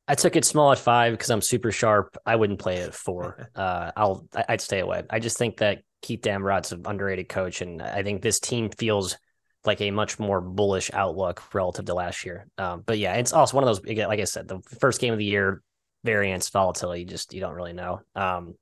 I 0.06 0.14
took 0.14 0.36
it 0.36 0.44
small 0.44 0.72
at 0.72 0.78
five 0.78 1.12
because 1.12 1.30
I'm 1.30 1.42
super 1.42 1.70
sharp. 1.70 2.16
I 2.24 2.36
wouldn't 2.36 2.58
play 2.58 2.76
it 2.76 2.88
at 2.88 2.94
four. 2.94 3.50
uh, 3.56 3.92
I'll 3.96 4.26
I'd 4.48 4.60
stay 4.60 4.80
away. 4.80 5.02
I 5.10 5.20
just 5.20 5.38
think 5.38 5.58
that 5.58 5.82
Keith 6.02 6.20
Dambrot's 6.20 6.72
an 6.72 6.82
underrated 6.86 7.28
coach, 7.28 7.60
and 7.60 7.82
I 7.82 8.02
think 8.02 8.22
this 8.22 8.40
team 8.40 8.70
feels 8.70 9.16
like 9.64 9.80
a 9.80 9.90
much 9.90 10.18
more 10.18 10.40
bullish 10.40 10.90
outlook 10.92 11.54
relative 11.54 11.84
to 11.86 11.94
last 11.94 12.24
year. 12.24 12.46
Um, 12.56 12.82
but 12.86 12.98
yeah, 12.98 13.14
it's 13.14 13.32
also 13.32 13.56
one 13.56 13.64
of 13.66 13.68
those. 13.68 13.84
Like 13.84 14.20
I 14.20 14.24
said, 14.24 14.48
the 14.48 14.60
first 14.80 15.00
game 15.00 15.12
of 15.12 15.18
the 15.18 15.24
year, 15.24 15.62
variance, 16.04 16.48
volatility, 16.48 17.04
just 17.04 17.34
you 17.34 17.40
don't 17.40 17.54
really 17.54 17.72
know. 17.72 18.00
Um, 18.14 18.54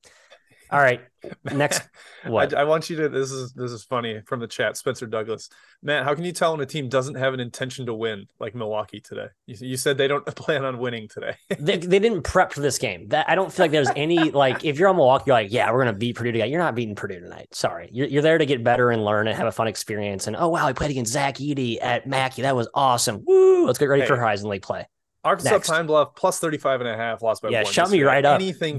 all 0.71 0.81
right. 0.81 1.01
Next, 1.45 1.83
what? 2.25 2.55
I, 2.57 2.61
I, 2.61 2.65
want 2.65 2.89
you 2.91 2.97
to. 2.97 3.09
This 3.09 3.31
is 3.31 3.53
this 3.53 3.71
is 3.71 3.85
funny 3.85 4.21
from 4.27 4.41
the 4.41 4.47
chat. 4.47 4.77
Spencer 4.77 5.07
Douglas, 5.07 5.49
Matt, 5.83 6.05
how 6.05 6.15
can 6.15 6.25
you 6.25 6.33
tell 6.33 6.53
when 6.53 6.61
a 6.61 6.67
team 6.67 6.89
doesn't 6.89 7.17
have 7.17 7.35
an 7.35 7.41
intention 7.41 7.87
to 7.87 7.95
win, 7.95 8.27
like 8.39 8.55
Milwaukee 8.55 9.01
today? 9.01 9.29
You, 9.47 9.57
you 9.61 9.77
said 9.77 9.99
they 9.99 10.09
don't 10.09 10.25
plan 10.37 10.65
on 10.65 10.79
winning 10.79 11.09
today. 11.09 11.37
they, 11.59 11.79
they 11.79 11.99
didn't 11.99 12.23
prep 12.23 12.53
for 12.53 12.61
this 12.61 12.79
game. 12.79 13.09
That 13.09 13.29
I 13.29 13.35
don't 13.35 13.53
feel 13.53 13.65
like 13.65 13.73
there's 13.73 13.91
any 13.97 14.31
like 14.31 14.65
if 14.65 14.79
you're 14.79 14.89
on 14.89 14.97
Milwaukee, 14.97 15.25
you're 15.29 15.37
like, 15.37 15.53
yeah, 15.53 15.71
we're 15.73 15.85
gonna 15.85 15.97
beat 15.97 16.17
Purdue 16.17 16.33
today. 16.33 16.49
You're 16.49 16.61
not 16.61 16.75
beating 16.75 16.95
Purdue 16.95 17.21
tonight. 17.21 17.49
Sorry, 17.53 17.89
you're 17.93 18.09
you're 18.09 18.23
there 18.23 18.39
to 18.39 18.47
get 18.47 18.63
better 18.63 18.91
and 18.91 19.05
learn 19.05 19.29
and 19.29 19.37
have 19.37 19.47
a 19.47 19.53
fun 19.53 19.69
experience. 19.69 20.27
And 20.27 20.37
oh 20.37 20.49
wow, 20.49 20.67
we 20.67 20.73
played 20.73 20.91
against 20.91 21.13
Zach 21.13 21.37
Edey 21.37 21.79
at 21.81 22.07
Mackey. 22.07 22.43
That 22.43 22.57
was 22.57 22.69
awesome. 22.75 23.25
Woo! 23.25 23.67
Let's 23.67 23.79
get 23.79 23.87
ready 23.87 24.03
hey. 24.03 24.09
for 24.09 24.17
Horizon 24.17 24.49
League 24.49 24.63
play. 24.63 24.87
Arkansas 25.27 25.51
Next. 25.51 25.69
Pine 25.69 25.87
Bluff 25.87 26.15
plus 26.15 26.39
35 26.39 26.83
and 26.83 26.89
a 26.89 26.97
half 26.97 27.21
lost 27.21 27.43
by 27.43 27.49
yeah, 27.49 27.65
one. 27.65 27.73
shut 27.73 27.91
me 27.91 28.03
right 28.03 28.25
up. 28.25 28.41
Anything 28.41 28.79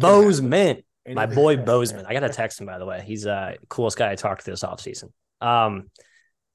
Bozeman. 1.15 1.29
My 1.29 1.35
boy 1.35 1.57
Bozeman. 1.57 2.05
I 2.07 2.13
got 2.13 2.21
to 2.21 2.29
text 2.29 2.59
him, 2.59 2.67
by 2.67 2.77
the 2.77 2.85
way. 2.85 3.03
He's 3.05 3.25
uh 3.25 3.53
coolest 3.69 3.97
guy 3.97 4.11
I 4.11 4.15
talked 4.15 4.45
to 4.45 4.51
this 4.51 4.63
offseason. 4.63 5.11
Um, 5.41 5.89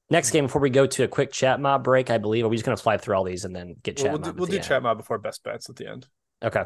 next 0.09 0.31
game 0.31 0.45
before 0.45 0.61
we 0.61 0.69
go 0.69 0.85
to 0.85 1.03
a 1.03 1.07
quick 1.07 1.31
chat 1.31 1.59
mob 1.59 1.83
break, 1.83 2.09
I 2.09 2.17
believe. 2.17 2.45
Are 2.45 2.49
we 2.49 2.55
just 2.55 2.65
going 2.65 2.77
to 2.77 2.83
fly 2.83 2.97
through 2.97 3.15
all 3.15 3.23
these 3.23 3.45
and 3.45 3.55
then 3.55 3.75
get 3.81 3.97
chat 3.97 4.11
we'll, 4.11 4.21
mob? 4.21 4.35
Do, 4.35 4.39
we'll 4.39 4.49
do 4.49 4.59
chat 4.59 4.83
mob 4.83 4.97
before 4.97 5.17
best 5.17 5.43
bets 5.43 5.69
at 5.69 5.75
the 5.75 5.89
end. 5.89 6.07
Okay. 6.43 6.63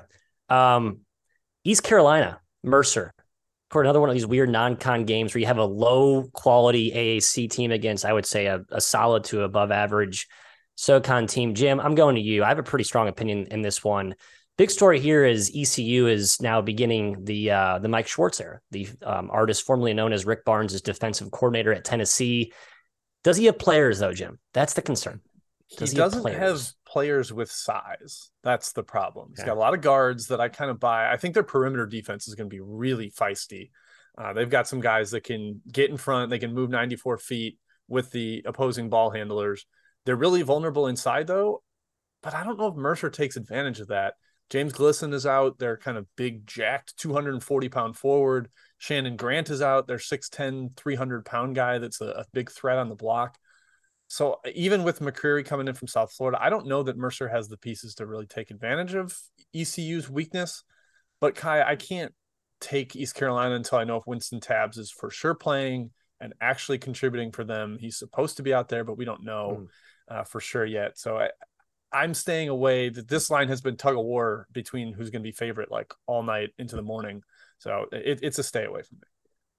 Um, 0.50 1.00
East 1.64 1.84
Carolina, 1.84 2.40
Mercer. 2.64 3.14
For 3.70 3.82
another 3.82 4.00
one 4.00 4.10
of 4.10 4.14
these 4.14 4.26
weird 4.26 4.50
non-con 4.50 5.04
games 5.04 5.34
where 5.34 5.42
you 5.42 5.48
have 5.48 5.58
a 5.58 5.66
low 5.66 6.24
quality 6.32 6.90
AAC 6.90 7.50
team 7.50 7.74
against, 7.74 8.06
I 8.06 8.14
would 8.14 8.26
say, 8.26 8.46
a, 8.46 8.62
a 8.72 8.80
solid 8.80 9.26
to 9.26 9.42
above 9.42 9.72
average 9.72 10.28
SoCon 10.76 11.28
team. 11.28 11.54
Jim, 11.54 11.82
I'm 11.82 11.94
going 11.94 12.16
to 12.16 12.22
you. 12.22 12.46
I 12.46 12.48
have 12.48 12.60
a 12.60 12.64
pretty 12.64 12.86
strong 12.86 13.10
opinion 13.10 13.48
in 13.52 13.62
this 13.62 13.84
one. 13.84 14.16
Big 14.58 14.72
story 14.72 15.00
here 15.00 15.24
is 15.24 15.52
ECU 15.56 16.08
is 16.08 16.42
now 16.42 16.62
beginning 16.62 17.24
the 17.26 17.52
uh, 17.52 17.80
the 17.80 17.88
Mike 17.88 18.08
Schwartz 18.08 18.42
era. 18.42 18.60
The 18.72 18.90
um, 19.04 19.30
artist 19.32 19.64
formerly 19.64 19.94
known 19.94 20.14
as 20.14 20.26
Rick 20.26 20.46
Barnes 20.46 20.74
is 20.74 20.82
defensive 20.82 21.30
coordinator 21.30 21.72
at 21.74 21.86
Tennessee. 21.86 22.52
Does 23.24 23.38
he 23.38 23.46
have 23.46 23.60
players 23.60 24.00
though, 24.00 24.14
Jim? 24.14 24.40
That's 24.54 24.74
the 24.74 24.82
concern. 24.82 25.22
Does 25.78 25.92
he, 25.92 25.96
he 25.96 25.98
doesn't 25.98 26.18
have 26.18 26.24
players? 26.24 26.40
have 26.40 26.74
players? 26.88 27.34
with 27.34 27.52
size. 27.52 28.32
That's 28.44 28.72
the 28.72 28.84
problem. 28.84 29.30
He's 29.30 29.40
yeah. 29.40 29.48
got 29.48 29.58
a 29.58 29.60
lot 29.60 29.76
of 29.76 29.82
guards 29.82 30.28
that 30.28 30.42
I 30.42 30.50
kind 30.50 30.72
of 30.72 30.80
buy. 30.80 31.12
I 31.12 31.18
think 31.18 31.36
their 31.36 31.44
perimeter 31.44 31.86
defense 31.86 32.28
is 32.28 32.34
going 32.34 32.50
to 32.50 32.56
be 32.56 32.62
really 32.62 33.12
feisty. 33.12 33.70
Uh, 34.18 34.34
they've 34.34 34.50
got 34.50 34.68
some 34.68 34.80
guys 34.80 35.12
that 35.12 35.24
can 35.24 35.62
get 35.72 35.92
in 35.92 35.98
front. 35.98 36.32
They 36.32 36.40
can 36.40 36.54
move 36.54 36.72
94 36.72 37.20
feet 37.20 37.60
with 37.88 38.10
the 38.12 38.42
opposing 38.46 38.90
ball 38.90 39.12
handlers. 39.12 39.68
They're 40.06 40.16
really 40.16 40.42
vulnerable 40.42 40.88
inside 40.88 41.28
though, 41.28 41.62
but 42.24 42.34
I 42.34 42.44
don't 42.44 42.58
know 42.58 42.68
if 42.68 42.76
Mercer 42.76 43.12
takes 43.12 43.36
advantage 43.36 43.80
of 43.80 43.90
that. 43.90 44.16
James 44.50 44.74
Glisson 44.74 45.14
is 45.14 45.26
out. 45.26 45.60
They're 45.60 45.78
kind 45.78 45.98
of 45.98 46.06
big, 46.16 46.48
jacked, 46.48 46.98
240 46.98 47.70
pound 47.70 47.98
forward. 47.98 48.50
Shannon 48.78 49.18
Grant 49.18 49.50
is 49.50 49.62
out. 49.62 49.88
They're 49.88 49.98
6'10, 49.98 50.78
300 50.78 51.26
pound 51.26 51.56
guy 51.56 51.80
that's 51.80 52.00
a, 52.02 52.08
a, 52.08 52.26
big 52.34 52.52
threat 52.52 52.78
on 52.78 52.90
the 52.90 52.96
block. 52.96 53.38
So 54.08 54.40
even 54.54 54.84
with 54.84 55.02
McCreary 55.02 55.46
coming 55.46 55.68
in 55.68 55.74
from 55.74 55.90
South 55.90 56.14
Florida, 56.14 56.38
I 56.42 56.50
don't 56.50 56.68
know 56.68 56.84
that 56.84 56.98
Mercer 56.98 57.28
has 57.28 57.50
the 57.50 57.58
pieces 57.58 57.96
to 57.96 58.06
really 58.06 58.26
take 58.26 58.52
advantage 58.52 58.94
of 58.94 59.18
ECU's 59.54 60.10
weakness. 60.10 60.64
But 61.20 61.36
Ky, 61.36 61.48
I 61.48 61.76
can't 61.76 62.14
take 62.62 62.96
East 62.96 63.16
Carolina 63.16 63.56
until 63.56 63.80
I 63.80 63.84
know 63.84 63.98
if 63.98 64.06
Wynston 64.06 64.42
Tabbs 64.42 64.78
is 64.78 64.92
for 64.92 65.10
sure 65.10 65.34
playing 65.34 65.92
and 66.22 66.34
actually 66.40 66.78
contributing 66.78 67.32
for 67.32 67.44
them. 67.44 67.78
He's 67.80 67.98
supposed 67.98 68.38
to 68.38 68.44
be 68.44 68.54
out 68.54 68.70
there, 68.70 68.84
but 68.84 68.98
we 68.98 69.06
don't 69.06 69.24
know 69.24 69.68
mm. 70.10 70.16
uh, 70.16 70.24
for 70.24 70.40
sure 70.40 70.66
yet. 70.66 70.98
So 70.98 71.18
I, 71.18 71.30
I'm 71.92 72.14
staying 72.14 72.50
away. 72.50 72.90
That 72.90 73.08
this 73.08 73.30
line 73.30 73.48
has 73.48 73.62
been 73.62 73.78
tug 73.78 73.98
of 73.98 74.06
war 74.06 74.48
between 74.52 74.94
who's 74.94 75.10
going 75.10 75.22
to 75.22 75.28
be 75.28 75.32
favorite 75.32 75.72
like 75.72 75.94
all 76.06 76.24
night 76.24 76.50
into 76.58 76.76
the 76.76 76.82
morning. 76.82 77.24
So 77.60 77.86
it, 77.92 78.20
it's 78.22 78.40
a 78.40 78.44
stay 78.44 78.66
away 78.66 78.84
from 78.84 78.98
me. 78.98 79.08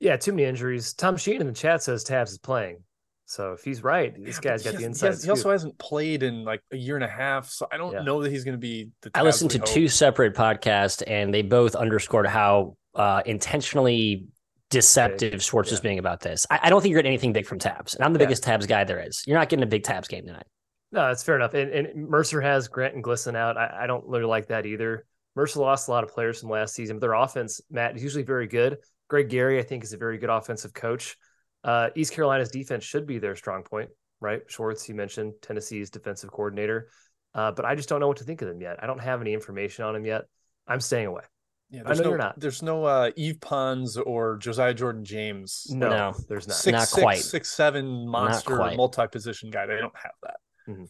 Yeah, 0.00 0.16
too 0.16 0.32
many 0.32 0.44
injuries. 0.44 0.94
Tom 0.94 1.16
Sheen 1.16 1.40
in 1.40 1.46
the 1.46 1.52
chat 1.52 1.82
says 1.82 2.04
Tabbs 2.04 2.32
is 2.32 2.38
playing. 2.38 2.84
So 3.26 3.52
if 3.52 3.62
he's 3.62 3.84
right, 3.84 4.14
this 4.24 4.40
yeah, 4.42 4.52
guy's 4.52 4.62
got 4.62 4.76
the 4.76 4.84
inside. 4.84 5.08
He, 5.08 5.12
has, 5.12 5.24
he, 5.24 5.30
also 5.30 5.50
hasn't 5.50 5.76
played 5.78 6.22
in 6.22 6.44
like 6.44 6.62
a 6.72 6.76
year 6.78 6.94
and 6.94 7.04
a 7.04 7.08
half, 7.08 7.50
so 7.50 7.68
I 7.70 7.76
don't 7.76 7.92
yeah. 7.92 8.00
know 8.00 8.22
that 8.22 8.32
he's 8.32 8.42
going 8.42 8.54
to 8.54 8.60
be. 8.60 8.90
The 9.02 9.10
I 9.14 9.22
listened 9.22 9.50
to 9.50 9.58
hope. 9.58 9.68
two 9.68 9.86
separate 9.86 10.34
podcasts, 10.34 11.02
and 11.06 11.32
they 11.34 11.42
both 11.42 11.74
underscored 11.74 12.26
how 12.26 12.78
uh, 12.94 13.20
intentionally 13.26 14.28
deceptive. 14.70 15.42
Schwartz 15.42 15.68
yeah. 15.68 15.74
is 15.74 15.80
being 15.80 15.98
about 15.98 16.20
this. 16.20 16.46
I, 16.48 16.60
I, 16.64 16.70
don't 16.70 16.80
think 16.80 16.92
you're 16.92 17.00
getting 17.00 17.12
anything 17.12 17.34
big 17.34 17.44
from 17.44 17.58
Tabbs, 17.58 17.94
and 17.94 18.02
I'm 18.02 18.14
the 18.14 18.18
biggest 18.18 18.44
Tabbs 18.44 18.64
guy 18.64 18.84
there 18.84 19.00
is. 19.00 19.22
You're 19.26 19.38
not 19.38 19.50
getting 19.50 19.62
a 19.62 19.66
big 19.66 19.82
Tabbs 19.84 20.08
game 20.08 20.24
tonight. 20.24 20.46
No, 20.90 21.06
that's 21.06 21.22
fair 21.22 21.36
enough. 21.36 21.54
And, 21.54 21.70
and 21.70 22.08
Mercer 22.08 22.40
has 22.40 22.68
Grant 22.68 22.94
and 22.94 23.04
Glisson 23.04 23.36
out. 23.36 23.56
I, 23.56 23.80
I, 23.82 23.86
don't 23.86 24.06
really 24.06 24.24
like 24.24 24.48
that 24.48 24.64
either. 24.64 25.04
Mercer 25.36 25.60
lost 25.60 25.88
a 25.88 25.90
lot 25.90 26.02
of 26.02 26.10
players 26.10 26.40
from 26.40 26.48
last 26.48 26.74
season, 26.74 26.96
but 26.96 27.00
their 27.02 27.14
offense, 27.14 27.60
Matt, 27.70 27.96
is 27.96 28.02
usually 28.02 28.24
very 28.24 28.46
good. 28.46 28.78
Greg 29.08 29.28
Gary, 29.28 29.58
I 29.58 29.62
think, 29.62 29.84
is 29.84 29.92
a 29.92 29.98
very 29.98 30.18
good 30.18 30.30
offensive 30.30 30.72
coach. 30.72 31.16
Uh, 31.62 31.90
East 31.94 32.12
Carolina's 32.12 32.50
defense 32.50 32.84
should 32.84 33.06
be 33.06 33.18
their 33.18 33.36
strong 33.36 33.62
point, 33.62 33.90
right? 34.20 34.42
Schwartz, 34.46 34.88
you 34.88 34.94
mentioned 34.94 35.34
Tennessee's 35.42 35.90
defensive 35.90 36.30
coordinator, 36.30 36.88
uh, 37.34 37.52
but 37.52 37.64
I 37.64 37.74
just 37.74 37.88
don't 37.88 38.00
know 38.00 38.08
what 38.08 38.18
to 38.18 38.24
think 38.24 38.42
of 38.42 38.48
them 38.48 38.60
yet. 38.60 38.82
I 38.82 38.86
don't 38.86 39.00
have 39.00 39.20
any 39.20 39.34
information 39.34 39.84
on 39.84 39.94
them 39.94 40.06
yet. 40.06 40.24
I'm 40.66 40.80
staying 40.80 41.06
away. 41.06 41.22
Yeah, 41.70 41.82
I 41.84 41.94
know 41.94 42.10
no, 42.10 42.16
not. 42.16 42.40
There's 42.40 42.62
no 42.62 42.84
uh, 42.84 43.10
Yves 43.16 43.38
Pons 43.40 43.98
or 43.98 44.38
Josiah 44.38 44.72
Jordan 44.72 45.04
James. 45.04 45.66
No, 45.70 45.90
no 45.90 46.14
there's 46.28 46.48
not. 46.48 46.56
Six, 46.56 46.72
not 46.72 46.88
six, 46.88 47.02
quite. 47.02 47.18
Six, 47.18 47.50
seven 47.50 48.08
monster 48.08 48.56
multi-position 48.74 49.50
guy. 49.50 49.66
They 49.66 49.76
don't 49.76 49.96
have 49.96 50.12
that. 50.22 50.36
Mm-hmm. 50.68 50.84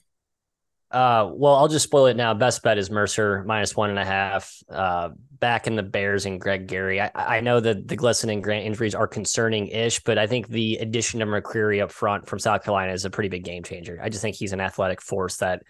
Uh, 0.90 1.30
well, 1.35 1.54
I'll 1.54 1.68
just 1.68 1.85
spoil 1.85 2.06
it 2.06 2.16
now. 2.16 2.32
Best 2.32 2.62
bet 2.62 2.78
is 2.78 2.90
Mercer 2.90 3.44
minus 3.47 3.76
one 3.76 3.90
and 3.90 3.99
a 3.99 4.04
half. 4.04 4.54
Uh, 4.70 5.11
back 5.38 5.66
in 5.66 5.76
the 5.76 5.82
Bears 5.82 6.25
and 6.25 6.40
Greg 6.40 6.66
Gary. 6.66 7.00
I, 7.00 7.11
I 7.14 7.40
know 7.40 7.61
that 7.61 7.87
the 7.87 7.97
Glisson 7.97 8.32
and 8.32 8.42
Grant 8.42 8.64
injuries 8.64 8.94
are 8.94 9.06
concerning 9.06 9.68
ish, 9.68 10.00
but 10.00 10.16
I 10.18 10.26
think 10.26 10.49
the 10.49 10.76
addition 10.76 11.20
of 11.20 11.28
McCreary 11.28 11.82
up 11.82 11.92
front 11.92 12.26
from 12.26 12.38
South 12.38 12.64
Carolina 12.64 12.92
is 12.92 13.04
a 13.04 13.11
pretty 13.11 13.28
big 13.28 13.44
game 13.44 13.62
changer. 13.62 14.00
I 14.02 14.08
just 14.08 14.23
think 14.23 14.37
he's 14.37 14.54
an 14.54 14.61
athletic 14.61 15.02
force 15.02 15.37
that 15.37 15.62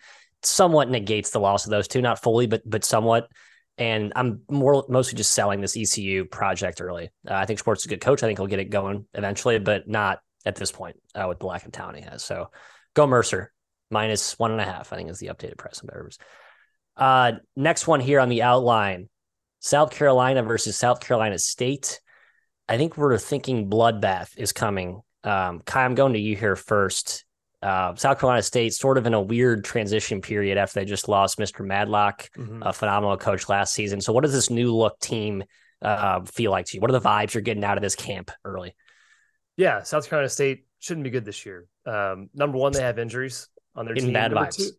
somewhat 0.44 0.88
negates 0.88 1.30
the 1.30 1.40
loss 1.40 1.64
of 1.64 1.70
those 1.70 1.88
two, 1.88 2.00
not 2.00 2.22
fully, 2.22 2.46
but 2.46 2.62
but 2.64 2.84
somewhat. 2.84 3.28
And 3.76 4.12
I'm 4.14 4.42
more 4.48 4.84
mostly 4.88 5.16
just 5.16 5.34
selling 5.34 5.60
this 5.60 5.76
ECU 5.76 6.26
project 6.26 6.80
early. 6.80 7.10
Uh, 7.28 7.34
I 7.34 7.46
think 7.46 7.58
Schwartz 7.58 7.82
is 7.82 7.86
a 7.86 7.88
good 7.88 8.00
coach. 8.00 8.22
I 8.22 8.26
think 8.26 8.38
he'll 8.38 8.46
get 8.46 8.60
it 8.60 8.70
going 8.70 9.06
eventually, 9.14 9.58
but 9.58 9.88
not 9.88 10.20
at 10.44 10.56
this 10.56 10.70
point 10.72 10.96
uh, 11.14 11.26
with 11.28 11.42
lack 11.42 11.66
of 11.66 11.72
talent 11.72 11.98
he 11.98 12.04
has. 12.04 12.24
So 12.24 12.50
go 12.94 13.06
Mercer 13.06 13.52
minus 13.90 14.38
one 14.38 14.52
and 14.52 14.60
a 14.60 14.64
half, 14.64 14.92
I 14.92 14.96
think 14.96 15.10
is 15.10 15.18
the 15.18 15.28
updated 15.28 15.58
price 15.58 15.80
on 15.80 15.86
Bears. 15.86 16.18
Uh, 16.96 17.32
next 17.56 17.86
one 17.86 18.00
here 18.00 18.20
on 18.20 18.28
the 18.28 18.42
outline 18.42 19.08
South 19.60 19.90
Carolina 19.90 20.42
versus 20.42 20.76
South 20.76 21.00
Carolina 21.00 21.38
State. 21.38 22.00
I 22.68 22.76
think 22.76 22.96
we're 22.96 23.18
thinking 23.18 23.70
bloodbath 23.70 24.36
is 24.36 24.52
coming. 24.52 25.00
Um, 25.24 25.62
Ky, 25.64 25.78
I'm 25.78 25.94
going 25.94 26.12
to 26.12 26.18
you 26.18 26.36
here 26.36 26.56
first. 26.56 27.24
Uh, 27.60 27.94
South 27.96 28.20
Carolina 28.20 28.42
State 28.42 28.72
sort 28.74 28.98
of 28.98 29.06
in 29.06 29.14
a 29.14 29.20
weird 29.20 29.64
transition 29.64 30.20
period 30.20 30.58
after 30.58 30.78
they 30.78 30.84
just 30.84 31.08
lost 31.08 31.38
Mr. 31.38 31.66
Madlock, 31.66 32.28
mm-hmm. 32.36 32.62
a 32.62 32.72
phenomenal 32.72 33.16
coach 33.16 33.48
last 33.48 33.74
season. 33.74 34.00
So, 34.00 34.12
what 34.12 34.22
does 34.22 34.32
this 34.32 34.48
new 34.48 34.74
look 34.74 34.98
team 35.00 35.42
uh, 35.82 36.20
feel 36.24 36.52
like 36.52 36.66
to 36.66 36.76
you? 36.76 36.80
What 36.80 36.90
are 36.90 36.98
the 36.98 37.00
vibes 37.00 37.34
you're 37.34 37.42
getting 37.42 37.64
out 37.64 37.76
of 37.76 37.82
this 37.82 37.96
camp 37.96 38.30
early? 38.44 38.76
Yeah, 39.56 39.82
South 39.82 40.08
Carolina 40.08 40.28
State 40.28 40.66
shouldn't 40.78 41.02
be 41.02 41.10
good 41.10 41.24
this 41.24 41.44
year. 41.44 41.66
Um, 41.84 42.30
number 42.32 42.58
one, 42.58 42.72
they 42.72 42.82
have 42.82 43.00
injuries 43.00 43.48
on 43.78 43.86
their 43.86 43.94
Getting 43.94 44.08
team. 44.08 44.14
Bad 44.14 44.32
number 44.32 44.48
vibes. 44.48 44.56
Two, 44.56 44.70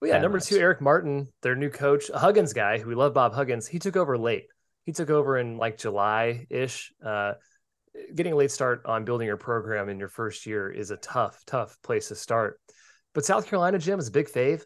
Well, 0.00 0.10
yeah, 0.10 0.18
number 0.18 0.40
two, 0.40 0.58
Eric 0.58 0.80
Martin, 0.80 1.28
their 1.42 1.54
new 1.54 1.70
coach, 1.70 2.10
a 2.10 2.18
Huggins 2.18 2.52
guy 2.52 2.78
who 2.78 2.88
we 2.88 2.94
love, 2.94 3.14
Bob 3.14 3.32
Huggins. 3.34 3.66
He 3.66 3.78
took 3.78 3.96
over 3.96 4.18
late. 4.18 4.46
He 4.84 4.92
took 4.92 5.10
over 5.10 5.38
in 5.38 5.56
like 5.56 5.78
July 5.78 6.46
ish. 6.50 6.92
Uh, 7.04 7.34
getting 8.14 8.32
a 8.32 8.36
late 8.36 8.50
start 8.50 8.82
on 8.84 9.04
building 9.04 9.26
your 9.26 9.36
program 9.36 9.88
in 9.88 9.98
your 9.98 10.08
first 10.08 10.46
year 10.46 10.70
is 10.70 10.90
a 10.90 10.96
tough, 10.96 11.42
tough 11.46 11.76
place 11.82 12.08
to 12.08 12.14
start. 12.14 12.60
But 13.14 13.24
South 13.24 13.46
Carolina, 13.46 13.78
Jim, 13.78 13.98
is 13.98 14.08
a 14.08 14.12
big 14.12 14.28
fave. 14.28 14.62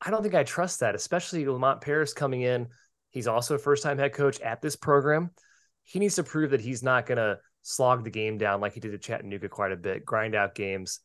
I 0.00 0.10
don't 0.10 0.22
think 0.22 0.34
I 0.34 0.44
trust 0.44 0.80
that, 0.80 0.94
especially 0.94 1.46
Lamont 1.46 1.80
Paris 1.80 2.12
coming 2.12 2.42
in. 2.42 2.68
He's 3.10 3.26
also 3.26 3.54
a 3.54 3.58
first 3.58 3.82
time 3.82 3.98
head 3.98 4.12
coach 4.12 4.40
at 4.40 4.60
this 4.60 4.76
program. 4.76 5.30
He 5.84 5.98
needs 5.98 6.16
to 6.16 6.24
prove 6.24 6.50
that 6.50 6.60
he's 6.60 6.82
not 6.82 7.06
going 7.06 7.18
to 7.18 7.38
slog 7.62 8.04
the 8.04 8.10
game 8.10 8.38
down 8.38 8.60
like 8.60 8.74
he 8.74 8.80
did 8.80 8.94
at 8.94 9.02
Chattanooga 9.02 9.48
quite 9.48 9.72
a 9.72 9.76
bit, 9.76 10.04
grind 10.04 10.34
out 10.34 10.54
games. 10.54 11.00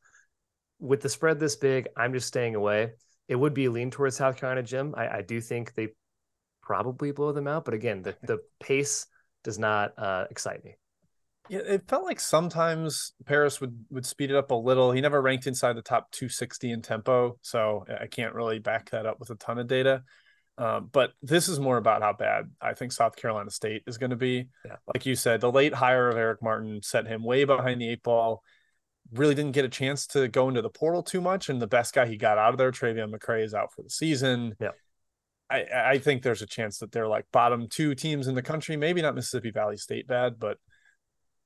With 0.79 1.01
the 1.01 1.09
spread 1.09 1.39
this 1.39 1.55
big, 1.55 1.88
I'm 1.98 2.13
just 2.13 2.27
staying 2.27 2.55
away 2.55 2.91
it 3.29 3.36
would 3.36 3.53
be 3.53 3.65
a 3.65 3.71
lean 3.71 3.91
towards 3.91 4.17
South 4.17 4.38
Carolina, 4.38 4.63
Jim. 4.63 4.93
I, 4.98 5.07
I 5.07 5.21
do 5.21 5.39
think 5.39 5.75
they 5.75 5.89
probably 6.63 7.12
blow 7.12 7.31
them 7.31 7.48
out, 7.48 7.63
but 7.63 7.75
again, 7.75 8.01
the 8.01 8.15
the 8.24 8.39
pace 8.59 9.05
does 9.43 9.57
not 9.57 9.93
uh, 9.98 10.25
excite 10.29 10.65
me. 10.65 10.75
Yeah, 11.48 11.59
it 11.59 11.88
felt 11.88 12.03
like 12.03 12.19
sometimes 12.19 13.13
Paris 13.25 13.62
would 13.62 13.86
would 13.91 14.05
speed 14.05 14.31
it 14.31 14.36
up 14.36 14.51
a 14.51 14.55
little. 14.55 14.91
He 14.91 15.00
never 15.00 15.21
ranked 15.21 15.48
inside 15.48 15.74
the 15.74 15.83
top 15.83 16.12
260 16.12 16.71
in 16.71 16.81
tempo, 16.81 17.38
so 17.43 17.86
I 18.01 18.07
can't 18.07 18.33
really 18.33 18.59
back 18.59 18.89
that 18.89 19.05
up 19.05 19.19
with 19.19 19.29
a 19.29 19.36
ton 19.36 19.59
of 19.59 19.67
data. 19.67 20.03
Um, 20.57 20.89
but 20.91 21.12
this 21.21 21.48
is 21.48 21.59
more 21.59 21.77
about 21.77 22.01
how 22.01 22.12
bad 22.12 22.51
I 22.59 22.74
think 22.74 22.91
South 22.91 23.15
Carolina 23.15 23.50
State 23.50 23.83
is 23.88 23.98
going 23.98 24.09
to 24.09 24.17
be. 24.17 24.50
Yeah. 24.65 24.75
Like 24.93 25.05
you 25.05 25.15
said, 25.15 25.39
the 25.39 25.51
late 25.51 25.74
hire 25.74 26.09
of 26.09 26.17
Eric 26.17 26.41
Martin 26.41 26.81
set 26.81 27.07
him 27.07 27.24
way 27.24 27.45
behind 27.45 27.79
the 27.79 27.89
eight 27.89 28.03
ball 28.03 28.43
really 29.13 29.35
didn't 29.35 29.53
get 29.53 29.65
a 29.65 29.69
chance 29.69 30.05
to 30.07 30.27
go 30.27 30.49
into 30.49 30.61
the 30.61 30.69
portal 30.69 31.03
too 31.03 31.21
much. 31.21 31.49
And 31.49 31.61
the 31.61 31.67
best 31.67 31.93
guy 31.93 32.05
he 32.05 32.17
got 32.17 32.37
out 32.37 32.53
of 32.53 32.57
there, 32.57 32.71
Travion 32.71 33.13
McCray, 33.13 33.43
is 33.43 33.53
out 33.53 33.73
for 33.73 33.81
the 33.81 33.89
season. 33.89 34.55
Yeah. 34.59 34.71
I, 35.49 35.65
I 35.73 35.97
think 35.97 36.21
there's 36.21 36.41
a 36.41 36.47
chance 36.47 36.77
that 36.79 36.91
they're 36.91 37.07
like 37.07 37.25
bottom 37.31 37.67
two 37.67 37.95
teams 37.95 38.27
in 38.27 38.35
the 38.35 38.41
country. 38.41 38.77
Maybe 38.77 39.01
not 39.01 39.15
Mississippi 39.15 39.51
Valley 39.51 39.77
State 39.77 40.07
bad, 40.07 40.39
but 40.39 40.57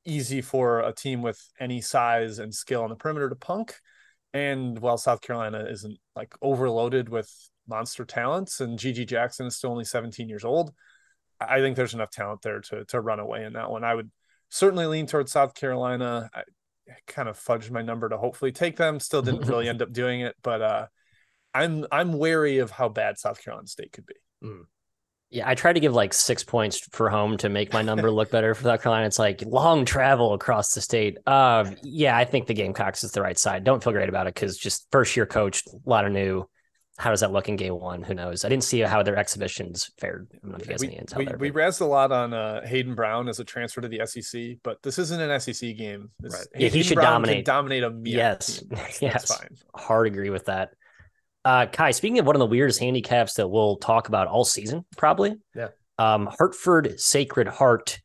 easy 0.06 0.42
for 0.42 0.82
a 0.82 0.92
team 0.92 1.22
with 1.22 1.42
any 1.60 1.80
size 1.80 2.40
and 2.40 2.54
skill 2.54 2.84
on 2.84 2.90
the 2.90 2.96
perimeter 2.96 3.30
to 3.30 3.36
punk. 3.36 3.76
And 4.34 4.80
while 4.80 4.98
South 4.98 5.22
Carolina 5.22 5.66
isn't 5.70 5.98
like 6.16 6.34
overloaded 6.42 7.08
with 7.08 7.32
monster 7.68 8.04
talents 8.04 8.60
and 8.60 8.78
GG 8.78 9.08
Jackson 9.08 9.46
is 9.46 9.56
still 9.56 9.72
only 9.72 9.86
17 9.86 10.28
years 10.28 10.44
old, 10.44 10.74
I 11.40 11.60
think 11.60 11.76
there's 11.76 11.94
enough 11.94 12.10
talent 12.10 12.42
there 12.42 12.60
to 12.60 12.86
to 12.86 13.02
run 13.02 13.20
away 13.20 13.44
in 13.46 13.54
that 13.54 13.70
one. 13.70 13.84
I 13.84 13.96
would 13.96 14.12
certainly 14.50 14.86
lean 14.86 15.08
towards 15.08 15.32
South 15.32 15.54
Carolina. 15.54 16.30
I, 16.34 16.44
kind 17.08 17.30
of 17.30 17.38
fudged 17.38 17.72
my 17.72 17.82
number 17.82 18.10
to 18.10 18.18
hopefully 18.18 18.52
take 18.52 18.78
them. 18.78 19.00
Still 19.00 19.22
didn't 19.22 19.48
really 19.48 19.70
end 19.70 19.82
up 19.82 19.92
doing 19.92 20.22
it, 20.22 20.36
but 20.42 20.62
uh, 20.62 20.88
I'm 21.54 21.86
I'm 21.92 22.14
wary 22.14 22.60
of 22.60 22.72
how 22.72 22.90
bad 22.90 23.18
South 23.18 23.44
Carolina 23.44 23.68
State 23.68 23.92
could 23.92 24.06
be. 24.06 24.16
Mm. 24.44 24.64
Yeah, 25.30 25.50
I 25.50 25.56
tried 25.56 25.74
to 25.74 25.80
give 25.80 25.96
like 25.96 26.14
six 26.14 26.44
points 26.44 26.78
for 26.92 27.10
home 27.10 27.38
to 27.38 27.50
make 27.50 27.74
my 27.74 27.82
number 27.82 28.12
look 28.12 28.30
better 28.30 28.54
for 28.54 28.64
South 28.64 28.84
Carolina. 28.84 29.08
It's 29.08 29.18
like 29.18 29.42
long 29.42 29.84
travel 29.84 30.34
across 30.34 30.76
the 30.76 30.82
state. 30.82 31.18
Uh, 31.26 31.72
yeah, 31.82 32.16
I 32.16 32.24
think 32.24 32.46
the 32.46 32.54
Gamecocks 32.54 33.04
is 33.04 33.14
the 33.14 33.22
right 33.24 33.38
side. 33.38 33.64
Don't 33.64 33.84
feel 33.84 33.94
great 33.94 34.10
about 34.10 34.28
it 34.28 34.36
because 34.36 34.60
just 34.60 34.88
first 34.92 35.16
year 35.16 35.26
coach, 35.26 35.64
a 35.66 35.90
lot 35.90 36.06
of 36.06 36.12
new 36.12 36.48
how 36.98 37.10
does 37.10 37.22
that 37.22 37.32
look 37.32 37.50
in 37.50 37.56
game 37.56 37.80
one? 37.80 38.04
Who 38.04 38.14
knows? 38.14 38.46
I 38.46 38.50
didn't 38.50 38.64
see 38.64 38.80
how 38.82 39.02
their 39.02 39.16
exhibitions 39.16 39.90
fared. 39.98 40.28
I 40.34 40.38
don't 40.42 40.52
know 40.52 40.58
if 40.58 40.66
you 40.68 40.72
guys 40.72 40.80
we, 40.82 40.88
any 40.88 40.98
intel 40.98 41.18
we, 41.18 41.26
there. 41.26 41.38
We 41.38 41.52
razzed 41.52 41.82
a 41.82 41.86
lot 41.86 42.12
on 42.12 42.34
uh, 42.34 42.66
Hayden 42.68 42.94
Brown 42.94 43.28
as 43.28 43.40
a 43.40 43.44
transfer 43.44 43.82
to 43.82 43.88
the 43.88 44.06
SEC, 44.06 44.58
but 44.64 44.82
this 44.84 45.00
isn't 45.00 45.20
an 45.20 45.40
SEC 45.40 45.76
game. 45.76 46.12
This, 46.20 46.34
right. 46.34 46.48
Yeah, 46.56 46.70
he 46.70 46.84
should 46.84 46.96
Brown 46.96 47.24
dominate. 47.24 47.46
dominate 47.46 47.84
a 47.84 48.00
yes, 48.04 48.64
that's, 48.70 49.02
yes. 49.02 49.14
That's 49.14 49.36
fine. 49.36 49.50
Hard 49.74 50.08
agree 50.08 50.30
with 50.30 50.46
that. 50.46 50.74
Uh, 51.44 51.66
Ky, 51.66 51.92
speaking 51.92 52.20
of 52.20 52.28
one 52.28 52.36
of 52.36 52.40
the 52.40 52.46
weirdest 52.46 52.80
handicaps 52.80 53.34
that 53.34 53.48
we'll 53.48 53.78
talk 53.78 54.08
about 54.08 54.28
all 54.28 54.46
season, 54.46 54.86
probably. 54.96 55.36
Yeah. 55.56 55.70
Um, 55.98 56.30
Hartford 56.38 57.00
Sacred 57.00 57.48
Heart. 57.48 58.00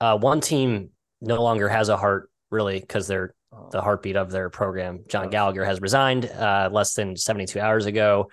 Uh, 0.00 0.18
one 0.18 0.40
team 0.40 0.90
no 1.20 1.42
longer 1.42 1.68
has 1.68 1.88
a 1.88 1.96
heart 1.96 2.30
really 2.50 2.78
because 2.78 3.06
they're. 3.06 3.34
The 3.70 3.80
heartbeat 3.80 4.16
of 4.16 4.30
their 4.30 4.50
program. 4.50 5.04
John 5.08 5.30
Gallagher 5.30 5.64
has 5.64 5.80
resigned 5.80 6.26
uh, 6.26 6.70
less 6.72 6.94
than 6.94 7.16
72 7.16 7.58
hours 7.58 7.86
ago. 7.86 8.30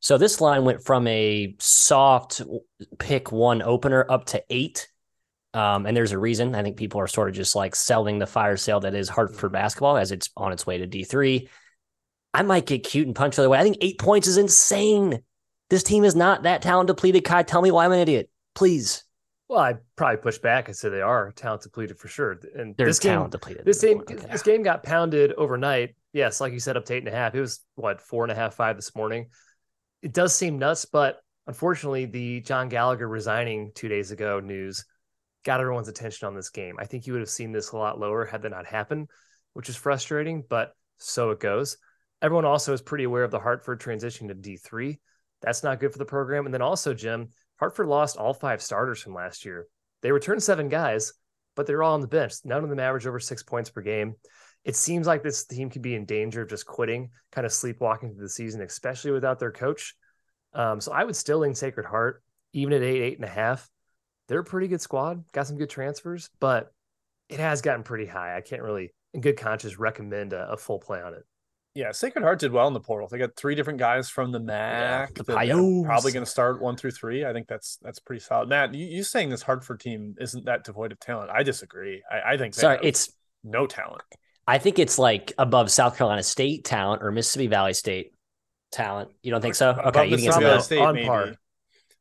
So 0.00 0.18
this 0.18 0.40
line 0.40 0.64
went 0.64 0.84
from 0.84 1.06
a 1.06 1.56
soft 1.60 2.42
pick 2.98 3.32
one 3.32 3.62
opener 3.62 4.04
up 4.08 4.26
to 4.26 4.42
eight. 4.50 4.88
Um, 5.54 5.86
and 5.86 5.96
there's 5.96 6.12
a 6.12 6.18
reason. 6.18 6.54
I 6.54 6.62
think 6.62 6.76
people 6.76 7.00
are 7.00 7.06
sort 7.06 7.28
of 7.28 7.34
just 7.34 7.54
like 7.54 7.74
selling 7.74 8.18
the 8.18 8.26
fire 8.26 8.56
sale 8.56 8.80
that 8.80 8.94
is 8.94 9.08
Hartford 9.08 9.52
basketball 9.52 9.96
as 9.96 10.12
it's 10.12 10.28
on 10.36 10.52
its 10.52 10.66
way 10.66 10.78
to 10.78 10.86
D3. 10.86 11.48
I 12.34 12.42
might 12.42 12.66
get 12.66 12.82
cute 12.82 13.06
and 13.06 13.14
punch 13.14 13.36
the 13.36 13.42
other 13.42 13.48
way. 13.48 13.58
I 13.58 13.62
think 13.62 13.78
eight 13.80 13.98
points 13.98 14.26
is 14.26 14.36
insane. 14.36 15.20
This 15.70 15.84
team 15.84 16.04
is 16.04 16.16
not 16.16 16.42
that 16.42 16.62
talent 16.62 16.88
depleted. 16.88 17.24
Ky, 17.24 17.44
tell 17.44 17.62
me 17.62 17.70
why 17.70 17.84
I'm 17.84 17.92
an 17.92 18.00
idiot, 18.00 18.28
please. 18.54 19.03
Well, 19.54 19.62
I 19.62 19.74
probably 19.96 20.16
push 20.16 20.38
back 20.38 20.68
and 20.68 20.76
say 20.76 20.88
they 20.88 21.00
are 21.00 21.32
talent 21.32 21.62
depleted 21.62 21.98
for 21.98 22.08
sure. 22.08 22.40
And 22.56 22.76
They're 22.76 22.86
this 22.86 22.98
talent 22.98 23.26
game, 23.26 23.30
depleted. 23.30 23.64
This 23.64 23.80
game, 23.80 24.00
okay. 24.00 24.16
this 24.16 24.42
game 24.42 24.62
got 24.62 24.82
pounded 24.82 25.32
overnight. 25.34 25.94
Yes, 26.12 26.40
like 26.40 26.52
you 26.52 26.60
said, 26.60 26.76
up 26.76 26.84
to 26.86 26.94
eight 26.94 26.98
and 26.98 27.08
a 27.08 27.12
half. 27.12 27.34
It 27.34 27.40
was 27.40 27.60
what 27.76 28.00
four 28.00 28.24
and 28.24 28.32
a 28.32 28.34
half, 28.34 28.54
five 28.54 28.76
this 28.76 28.94
morning 28.94 29.26
it 30.04 30.12
does 30.12 30.34
seem 30.34 30.58
nuts, 30.58 30.84
but 30.84 31.16
unfortunately, 31.46 32.04
the 32.04 32.42
John 32.42 32.68
Gallagher 32.68 33.08
resigning 33.08 33.72
two 33.74 33.88
days 33.88 34.10
ago 34.10 34.38
news 34.38 34.84
got 35.46 35.60
everyone's 35.60 35.88
attention 35.88 36.28
on 36.28 36.34
this 36.34 36.50
game. 36.50 36.76
I 36.78 36.84
think 36.84 37.06
you 37.06 37.14
would 37.14 37.22
have 37.22 37.30
seen 37.30 37.52
this 37.52 37.70
a 37.70 37.78
lot 37.78 37.98
lower 37.98 38.26
had 38.26 38.42
that 38.42 38.50
not 38.50 38.66
happened, 38.66 39.08
which 39.54 39.70
is 39.70 39.76
frustrating, 39.76 40.44
but 40.48 40.74
so 40.98 41.30
it 41.30 41.40
goes. 41.40 41.78
Everyone 42.20 42.44
also 42.44 42.74
is 42.74 42.82
pretty 42.82 43.04
aware 43.04 43.24
of 43.24 43.30
the 43.30 43.40
Hartford 43.40 43.80
transition 43.80 44.28
to 44.28 44.34
D3. 44.34 44.98
That's 45.40 45.62
not 45.62 45.80
good 45.80 45.92
for 45.92 45.98
the 45.98 46.04
program. 46.04 46.44
And 46.44 46.52
then 46.52 46.62
also, 46.62 46.92
Jim, 46.92 47.30
Hartford 47.64 47.86
lost 47.86 48.18
all 48.18 48.34
five 48.34 48.60
starters 48.60 49.00
from 49.00 49.14
last 49.14 49.46
year. 49.46 49.66
They 50.02 50.12
returned 50.12 50.42
seven 50.42 50.68
guys, 50.68 51.14
but 51.56 51.66
they're 51.66 51.82
all 51.82 51.94
on 51.94 52.02
the 52.02 52.06
bench. 52.06 52.34
None 52.44 52.62
of 52.62 52.68
them 52.68 52.78
average 52.78 53.06
over 53.06 53.18
six 53.18 53.42
points 53.42 53.70
per 53.70 53.80
game. 53.80 54.16
It 54.66 54.76
seems 54.76 55.06
like 55.06 55.22
this 55.22 55.46
team 55.46 55.70
could 55.70 55.80
be 55.80 55.94
in 55.94 56.04
danger 56.04 56.42
of 56.42 56.50
just 56.50 56.66
quitting, 56.66 57.08
kind 57.32 57.46
of 57.46 57.54
sleepwalking 57.54 58.12
through 58.12 58.22
the 58.22 58.28
season, 58.28 58.60
especially 58.60 59.12
without 59.12 59.38
their 59.38 59.50
coach. 59.50 59.94
Um, 60.52 60.78
so 60.78 60.92
I 60.92 61.04
would 61.04 61.16
still 61.16 61.38
lean 61.38 61.54
Sacred 61.54 61.86
Heart, 61.86 62.22
even 62.52 62.74
at 62.74 62.82
eight, 62.82 63.00
eight 63.00 63.16
and 63.16 63.24
a 63.24 63.32
half. 63.32 63.66
They're 64.28 64.40
a 64.40 64.44
pretty 64.44 64.68
good 64.68 64.82
squad, 64.82 65.24
got 65.32 65.46
some 65.46 65.56
good 65.56 65.70
transfers, 65.70 66.28
but 66.40 66.70
it 67.30 67.40
has 67.40 67.62
gotten 67.62 67.82
pretty 67.82 68.04
high. 68.04 68.36
I 68.36 68.42
can't 68.42 68.60
really, 68.60 68.92
in 69.14 69.22
good 69.22 69.38
conscience, 69.38 69.78
recommend 69.78 70.34
a, 70.34 70.50
a 70.50 70.58
full 70.58 70.80
play 70.80 71.00
on 71.00 71.14
it. 71.14 71.22
Yeah, 71.74 71.90
Sacred 71.90 72.22
Heart 72.22 72.38
did 72.38 72.52
well 72.52 72.68
in 72.68 72.72
the 72.72 72.80
portal. 72.80 73.08
They 73.08 73.18
got 73.18 73.34
three 73.34 73.56
different 73.56 73.80
guys 73.80 74.08
from 74.08 74.30
the 74.30 74.38
MAC. 74.38 75.10
Yeah, 75.16 75.22
the 75.26 75.84
Probably 75.84 76.12
going 76.12 76.24
to 76.24 76.30
start 76.30 76.62
one 76.62 76.76
through 76.76 76.92
three. 76.92 77.24
I 77.24 77.32
think 77.32 77.48
that's 77.48 77.78
that's 77.82 77.98
pretty 77.98 78.20
solid. 78.20 78.48
Matt, 78.48 78.74
you, 78.74 78.86
you 78.86 79.02
saying 79.02 79.30
this 79.30 79.42
Hartford 79.42 79.80
team 79.80 80.14
isn't 80.20 80.44
that 80.44 80.62
devoid 80.62 80.92
of 80.92 81.00
talent? 81.00 81.30
I 81.30 81.42
disagree. 81.42 82.02
I, 82.08 82.34
I 82.34 82.36
think 82.36 82.54
sorry, 82.54 82.78
it's 82.82 83.12
no 83.42 83.66
talent. 83.66 84.02
I 84.46 84.58
think 84.58 84.78
it's 84.78 85.00
like 85.00 85.32
above 85.36 85.68
South 85.70 85.96
Carolina 85.96 86.22
State 86.22 86.64
talent 86.64 87.02
or 87.02 87.10
Mississippi 87.10 87.48
Valley 87.48 87.74
State 87.74 88.12
talent. 88.70 89.10
You 89.22 89.32
don't 89.32 89.40
think 89.40 89.56
so? 89.56 89.70
Okay, 89.70 90.06
you 90.06 90.16
think 90.16 90.28
it's 90.28 90.36
Valley 90.36 90.62
State, 90.62 90.78
on 90.80 90.94
maybe. 90.94 91.06
par. 91.06 91.34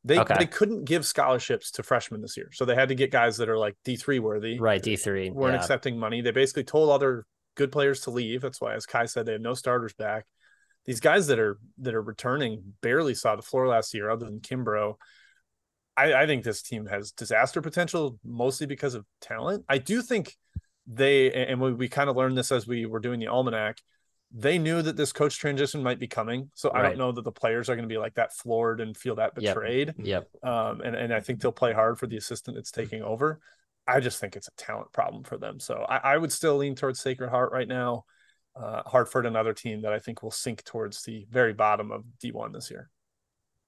They 0.06 0.20
okay. 0.20 0.36
they 0.38 0.46
couldn't 0.46 0.84
give 0.84 1.06
scholarships 1.06 1.72
to 1.72 1.84
freshmen 1.84 2.22
this 2.22 2.36
year, 2.38 2.50
so 2.54 2.66
they 2.66 2.76
had 2.76 2.90
to 2.90 2.96
get 2.96 3.10
guys 3.10 3.38
that 3.38 3.50
are 3.50 3.58
like 3.58 3.76
D 3.86 3.96
three 3.96 4.20
worthy. 4.20 4.60
Right, 4.60 4.84
D 4.84 4.98
three 4.98 5.32
weren't 5.32 5.54
yeah. 5.54 5.62
accepting 5.62 5.98
money. 5.98 6.22
They 6.22 6.32
basically 6.32 6.66
told 6.66 6.90
other 6.90 7.26
good 7.56 7.72
players 7.72 8.02
to 8.02 8.12
leave. 8.12 8.42
That's 8.42 8.62
why, 8.62 8.74
as 8.74 8.86
Ky 8.86 9.08
said, 9.08 9.26
they 9.26 9.34
have 9.34 9.42
no 9.42 9.54
starters 9.54 9.94
back. 9.94 10.26
These 10.86 11.00
guys 11.00 11.28
that 11.28 11.39
are 11.39 11.58
that 11.80 11.96
are 11.96 12.02
returning 12.02 12.74
barely 12.82 13.13
saw 13.13 13.36
the 13.36 13.42
floor 13.42 13.68
last 13.68 13.94
year, 13.94 14.10
other 14.10 14.26
than 14.26 14.39
Kimbrough. 14.39 14.96
I, 15.96 16.13
I 16.13 16.26
think 16.26 16.44
this 16.44 16.63
team 16.63 16.88
has 16.88 17.12
disaster 17.12 17.62
potential, 17.62 18.18
mostly 18.26 18.66
because 18.66 18.96
of 18.96 19.06
talent. 19.22 19.63
I 19.70 19.78
do 19.78 20.02
think 20.02 20.36
they 20.88 21.32
and 21.32 21.62
we, 21.62 21.74
we 21.74 21.88
kind 21.88 22.10
of 22.10 22.16
learned 22.16 22.38
this 22.38 22.52
as 22.52 22.68
we 22.68 22.86
were 22.86 23.00
doing 23.00 23.20
the 23.20 23.28
almanac 23.28 23.78
they 24.36 24.58
knew 24.58 24.82
that 24.82 24.98
this 24.98 25.13
coach 25.13 25.38
transition 25.38 25.84
might 25.84 26.00
be 26.00 26.08
coming 26.08 26.50
so 26.56 26.70
right. 26.72 26.86
i 26.86 26.89
don't 26.89 26.98
know 26.98 27.12
that 27.12 27.24
the 27.24 27.32
players 27.32 27.70
are 27.70 27.76
going 27.76 27.88
to 27.88 27.94
be 27.94 27.98
like 27.98 28.16
that 28.16 28.34
floored 28.34 28.82
and 28.82 28.98
feel 28.98 29.16
that 29.16 29.34
betrayed 29.36 29.94
yep, 30.00 30.28
yep. 30.34 30.44
Um, 30.44 30.82
and, 30.82 30.96
and 30.96 31.13
i 31.13 31.20
think 31.20 31.39
they'll 31.39 31.52
play 31.52 31.74
hard 31.74 31.98
for 31.98 32.08
the 32.08 32.18
assistant 32.18 32.58
that's 32.58 32.72
taking 32.72 33.02
over 33.02 33.39
i 33.88 34.00
just 34.00 34.19
think 34.19 34.36
it's 34.36 34.48
a 34.48 34.56
talent 34.56 34.91
problem 34.91 35.24
for 35.24 35.38
them 35.38 35.60
so 35.60 35.86
i, 35.89 36.13
I 36.13 36.17
would 36.17 36.32
still 36.32 36.58
lean 36.58 36.76
towards 36.76 37.00
sacred 37.00 37.30
heart 37.30 37.52
right 37.52 37.67
now 37.67 38.06
uh, 38.56 38.84
hartford 38.86 39.26
another 39.26 39.54
team 39.54 39.82
that 39.82 39.93
i 39.93 40.00
think 40.00 40.22
will 40.22 40.32
sink 40.32 40.63
towards 40.63 41.04
the 41.04 41.26
very 41.30 41.54
bottom 41.54 41.91
of 41.91 42.04
d1 42.24 42.54
this 42.54 42.69
year 42.69 42.89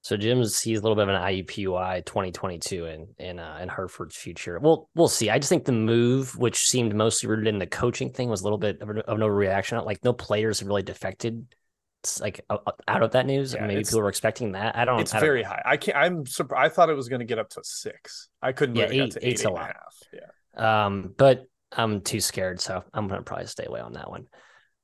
so 0.06 0.16
Jim 0.16 0.44
sees 0.44 0.78
a 0.78 0.82
little 0.82 0.94
bit 0.94 1.08
of 1.08 1.16
an 1.16 1.20
IUPUI 1.20 2.04
2022 2.04 2.86
in 2.86 3.08
in 3.18 3.40
uh, 3.40 3.58
in 3.60 3.68
Hartford's 3.68 4.14
future. 4.14 4.56
We'll 4.60 4.88
we'll 4.94 5.08
see. 5.08 5.30
I 5.30 5.40
just 5.40 5.48
think 5.48 5.64
the 5.64 5.72
move, 5.72 6.38
which 6.38 6.68
seemed 6.68 6.94
mostly 6.94 7.28
rooted 7.28 7.48
in 7.48 7.58
the 7.58 7.66
coaching 7.66 8.12
thing, 8.12 8.28
was 8.28 8.42
a 8.42 8.44
little 8.44 8.56
bit 8.56 8.80
of, 8.80 8.88
of 8.88 9.18
no 9.18 9.26
reaction. 9.26 9.84
Like 9.84 10.04
no 10.04 10.12
players 10.12 10.60
have 10.60 10.68
really 10.68 10.84
defected. 10.84 11.44
Like 12.20 12.40
out 12.48 13.02
of 13.02 13.12
that 13.12 13.26
news. 13.26 13.54
Yeah, 13.54 13.66
maybe 13.66 13.82
people 13.82 14.00
were 14.00 14.08
expecting 14.08 14.52
that. 14.52 14.76
I 14.76 14.84
don't. 14.84 14.96
Know. 14.96 15.02
It's 15.02 15.14
I 15.14 15.20
don't, 15.20 15.26
very 15.26 15.42
high. 15.42 15.62
I 15.64 15.76
can't. 15.76 15.96
I'm 15.96 16.26
surprised. 16.26 16.64
I 16.64 16.74
thought 16.74 16.90
it 16.90 16.94
was 16.94 17.08
going 17.08 17.20
to 17.20 17.26
get 17.26 17.38
up 17.38 17.50
to 17.50 17.60
six. 17.62 18.28
I 18.42 18.52
couldn't. 18.52 18.76
Yeah, 18.76 18.88
eight, 18.90 19.16
eight's 19.20 19.42
eight 19.42 19.44
a 19.44 19.50
lot. 19.50 19.76
Yeah. 20.12 20.86
Um, 20.86 21.14
but 21.16 21.46
I'm 21.72 22.00
too 22.00 22.20
scared, 22.20 22.60
so 22.60 22.82
I'm 22.94 23.08
going 23.08 23.20
to 23.20 23.24
probably 23.24 23.46
stay 23.46 23.64
away 23.66 23.80
on 23.80 23.92
that 23.94 24.10
one. 24.10 24.26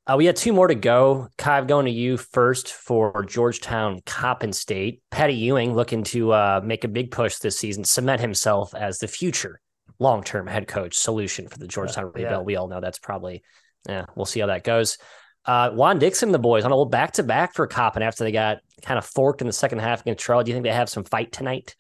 Uh, 0.05 0.17
we 0.17 0.27
had 0.27 0.35
two 0.35 0.53
more 0.53 0.67
to 0.67 0.75
go. 0.75 1.29
Ky, 1.39 1.63
going 1.67 1.87
to 1.87 1.93
you 1.93 2.17
first 2.17 2.73
for 2.73 3.25
Georgetown 3.25 4.01
Coppin 4.05 4.53
State. 4.53 5.01
Patty 5.11 5.35
Ewing 5.35 5.75
looking 5.75 6.03
to 6.05 6.33
uh, 6.33 6.61
make 6.65 6.83
a 6.83 6.89
big 6.89 7.13
push 7.13 7.37
this 7.37 7.57
season, 7.59 7.85
cement 7.85 8.21
himself 8.21 8.75
as 8.75 8.99
the 8.99 9.07
future 9.07 9.61
long 10.01 10.25
term 10.25 10.49
head 10.49 10.67
coach 10.67 10.99
solution 10.99 11.47
for 11.47 11.59
the 11.59 11.69
Georgetown 11.69 12.07
yeah, 12.17 12.23
rebuild. 12.23 12.43
Yeah. 12.43 12.47
We 12.47 12.57
all 12.57 12.67
know 12.67 12.81
that's 12.81 12.99
probably, 12.99 13.45
yeah, 13.89 14.07
we'll 14.17 14.27
see 14.27 14.41
how 14.41 14.49
that 14.49 14.65
goes. 14.65 14.99
Uh, 15.45 15.71
Juan 15.71 15.99
Dixon, 15.99 16.31
the 16.31 16.39
boys 16.39 16.65
on 16.65 16.71
a 16.71 16.75
little 16.75 16.87
back 16.87 17.13
to 17.13 17.23
back 17.23 17.55
for 17.55 17.67
Coppin 17.67 18.03
after 18.03 18.25
they 18.25 18.33
got 18.33 18.59
kind 18.83 18.99
of 18.99 19.05
forked 19.05 19.41
in 19.41 19.47
the 19.47 19.53
second 19.53 19.81
half 19.81 20.03
against 20.03 20.25
Charlotte. 20.25 20.45
Do 20.45 20.51
you 20.51 20.55
think 20.55 20.65
they 20.65 20.73
have 20.73 20.89
some 20.89 21.05
fight 21.05 21.33
tonight? 21.33 21.75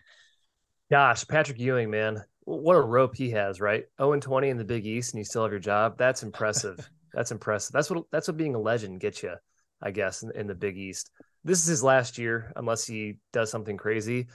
Gosh, 0.90 1.26
Patrick 1.26 1.58
Ewing, 1.58 1.90
man, 1.90 2.22
what 2.44 2.76
a 2.76 2.80
rope 2.80 3.16
he 3.16 3.30
has, 3.30 3.60
right? 3.60 3.84
0 3.98 4.14
and 4.14 4.22
20 4.22 4.48
in 4.48 4.56
the 4.56 4.64
Big 4.64 4.84
East, 4.84 5.14
and 5.14 5.18
you 5.18 5.24
still 5.24 5.42
have 5.42 5.52
your 5.52 5.60
job. 5.60 5.96
That's 5.96 6.22
impressive. 6.22 6.88
That's 7.14 7.30
impressive. 7.30 7.74
That's 7.74 7.90
what 7.90 8.04
that's 8.10 8.26
what 8.26 8.38
being 8.38 8.54
a 8.54 8.58
legend 8.58 8.98
gets 8.98 9.22
you, 9.22 9.34
I 9.82 9.90
guess, 9.90 10.22
in, 10.22 10.32
in 10.34 10.46
the 10.46 10.54
Big 10.54 10.78
East. 10.78 11.10
This 11.44 11.60
is 11.60 11.66
his 11.66 11.82
last 11.82 12.16
year, 12.16 12.50
unless 12.56 12.86
he 12.86 13.18
does 13.34 13.50
something 13.50 13.76
crazy. 13.76 14.28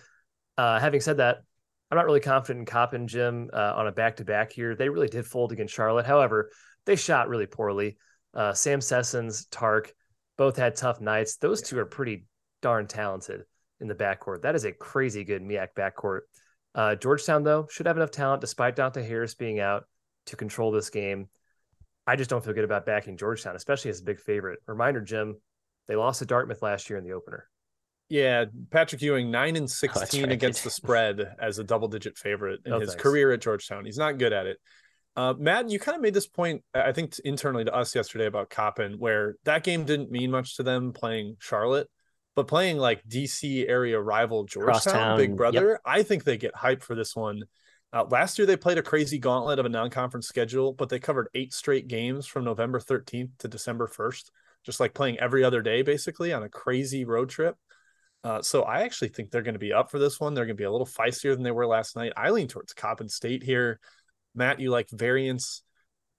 Uh, 0.59 0.79
having 0.79 1.01
said 1.01 1.17
that, 1.17 1.37
I'm 1.89 1.95
not 1.95 2.05
really 2.05 2.19
confident 2.19 2.59
in 2.59 2.65
Coppin 2.67 3.07
Jim 3.07 3.49
uh, 3.51 3.73
on 3.75 3.87
a 3.87 3.91
back 3.91 4.17
to 4.17 4.25
back 4.25 4.51
here. 4.51 4.75
They 4.75 4.89
really 4.89 5.07
did 5.07 5.25
fold 5.25 5.51
against 5.51 5.73
Charlotte. 5.73 6.05
However, 6.05 6.51
they 6.85 6.95
shot 6.95 7.29
really 7.29 7.47
poorly. 7.47 7.97
Uh, 8.37 8.53
Sam 8.53 8.79
Sessoms, 8.79 9.47
Tark, 9.51 9.93
both 10.37 10.55
had 10.55 10.75
tough 10.75 11.01
nights. 11.01 11.37
Those 11.37 11.61
two 11.61 11.77
are 11.79 11.85
pretty 11.85 12.27
darn 12.61 12.87
talented 12.87 13.41
in 13.81 13.87
the 13.87 13.95
backcourt. 13.95 14.43
That 14.43 14.55
is 14.55 14.63
a 14.63 14.71
crazy 14.71 15.23
good 15.23 15.41
MEAC 15.41 15.69
backcourt. 15.75 16.21
Uh, 16.75 16.95
Georgetown, 16.95 17.43
though, 17.43 17.67
should 17.69 17.87
have 17.87 17.97
enough 17.97 18.11
talent, 18.11 18.41
despite 18.41 18.75
Dante 18.75 19.05
Harris 19.05 19.33
being 19.33 19.59
out, 19.59 19.85
to 20.27 20.35
control 20.35 20.71
this 20.71 20.91
game. 20.91 21.27
I 22.05 22.15
just 22.15 22.29
don't 22.29 22.43
feel 22.43 22.53
good 22.53 22.63
about 22.63 22.85
backing 22.85 23.17
Georgetown, 23.17 23.55
especially 23.55 23.89
as 23.89 24.01
a 24.01 24.03
big 24.03 24.19
favorite. 24.19 24.59
Reminder, 24.67 25.01
Jim, 25.01 25.37
they 25.87 25.95
lost 25.95 26.19
to 26.19 26.25
Dartmouth 26.25 26.61
last 26.61 26.89
year 26.89 26.99
in 26.99 27.03
the 27.03 27.13
opener. 27.13 27.49
Yeah, 28.09 28.45
Patrick 28.69 29.01
Ewing 29.01 29.31
nine 29.31 29.55
and 29.55 29.63
oh, 29.65 29.67
sixteen 29.67 30.21
oh, 30.21 30.27
right. 30.27 30.33
against 30.33 30.63
the 30.63 30.69
spread 30.69 31.35
as 31.39 31.57
a 31.59 31.63
double 31.63 31.87
digit 31.87 32.17
favorite 32.17 32.61
in 32.65 32.73
oh, 32.73 32.79
his 32.79 32.91
thanks. 32.91 33.01
career 33.01 33.33
at 33.33 33.41
Georgetown. 33.41 33.83
He's 33.83 33.97
not 33.97 34.17
good 34.17 34.31
at 34.31 34.45
it. 34.45 34.59
Uh, 35.17 35.33
Matt, 35.35 35.67
you 35.67 35.79
kind 35.79 35.95
of 35.95 36.01
made 36.01 36.13
this 36.13 36.27
point, 36.27 36.61
I 36.75 36.91
think, 36.91 37.17
internally 37.25 37.65
to 37.65 37.73
us 37.73 37.95
yesterday 37.95 38.27
about 38.27 38.51
Coppin, 38.51 38.99
where 38.99 39.35
that 39.45 39.63
game 39.63 39.83
didn't 39.83 40.11
mean 40.11 40.29
much 40.29 40.57
to 40.57 40.63
them 40.63 40.93
playing 40.93 41.37
Charlotte, 41.39 41.89
but 42.35 42.47
playing 42.47 42.77
like 42.77 43.03
DC 43.09 43.67
area 43.67 43.99
rival 43.99 44.43
Georgetown, 44.43 44.73
Crosstown, 44.73 45.17
Big 45.17 45.35
Brother, 45.35 45.71
yep. 45.71 45.81
I 45.83 46.03
think 46.03 46.23
they 46.23 46.37
get 46.37 46.53
hyped 46.53 46.83
for 46.83 46.93
this 46.93 47.15
one. 47.15 47.45
Uh, 47.91 48.05
last 48.11 48.37
year, 48.37 48.45
they 48.45 48.55
played 48.55 48.77
a 48.77 48.83
crazy 48.83 49.17
gauntlet 49.17 49.57
of 49.57 49.65
a 49.65 49.69
non 49.69 49.89
conference 49.89 50.27
schedule, 50.27 50.71
but 50.71 50.87
they 50.89 50.99
covered 50.99 51.29
eight 51.33 51.51
straight 51.51 51.87
games 51.87 52.27
from 52.27 52.43
November 52.43 52.79
13th 52.79 53.31
to 53.39 53.47
December 53.47 53.87
1st, 53.87 54.29
just 54.67 54.79
like 54.79 54.93
playing 54.93 55.19
every 55.19 55.43
other 55.43 55.63
day, 55.63 55.81
basically, 55.81 56.31
on 56.31 56.43
a 56.43 56.49
crazy 56.49 57.05
road 57.05 57.29
trip. 57.29 57.55
Uh, 58.23 58.43
so 58.43 58.63
I 58.63 58.81
actually 58.81 59.07
think 59.07 59.31
they're 59.31 59.41
going 59.41 59.55
to 59.55 59.59
be 59.59 59.73
up 59.73 59.89
for 59.89 59.97
this 59.97 60.19
one. 60.19 60.35
They're 60.35 60.45
going 60.45 60.57
to 60.57 60.61
be 60.61 60.65
a 60.65 60.71
little 60.71 60.85
feistier 60.85 61.33
than 61.33 61.43
they 61.43 61.51
were 61.51 61.65
last 61.65 61.95
night. 61.95 62.13
I 62.15 62.29
lean 62.29 62.47
towards 62.47 62.73
Coppin 62.73 63.09
State 63.09 63.41
here. 63.41 63.79
Matt, 64.37 64.59
you 64.59 64.69
like 64.69 64.89
variance, 64.89 65.63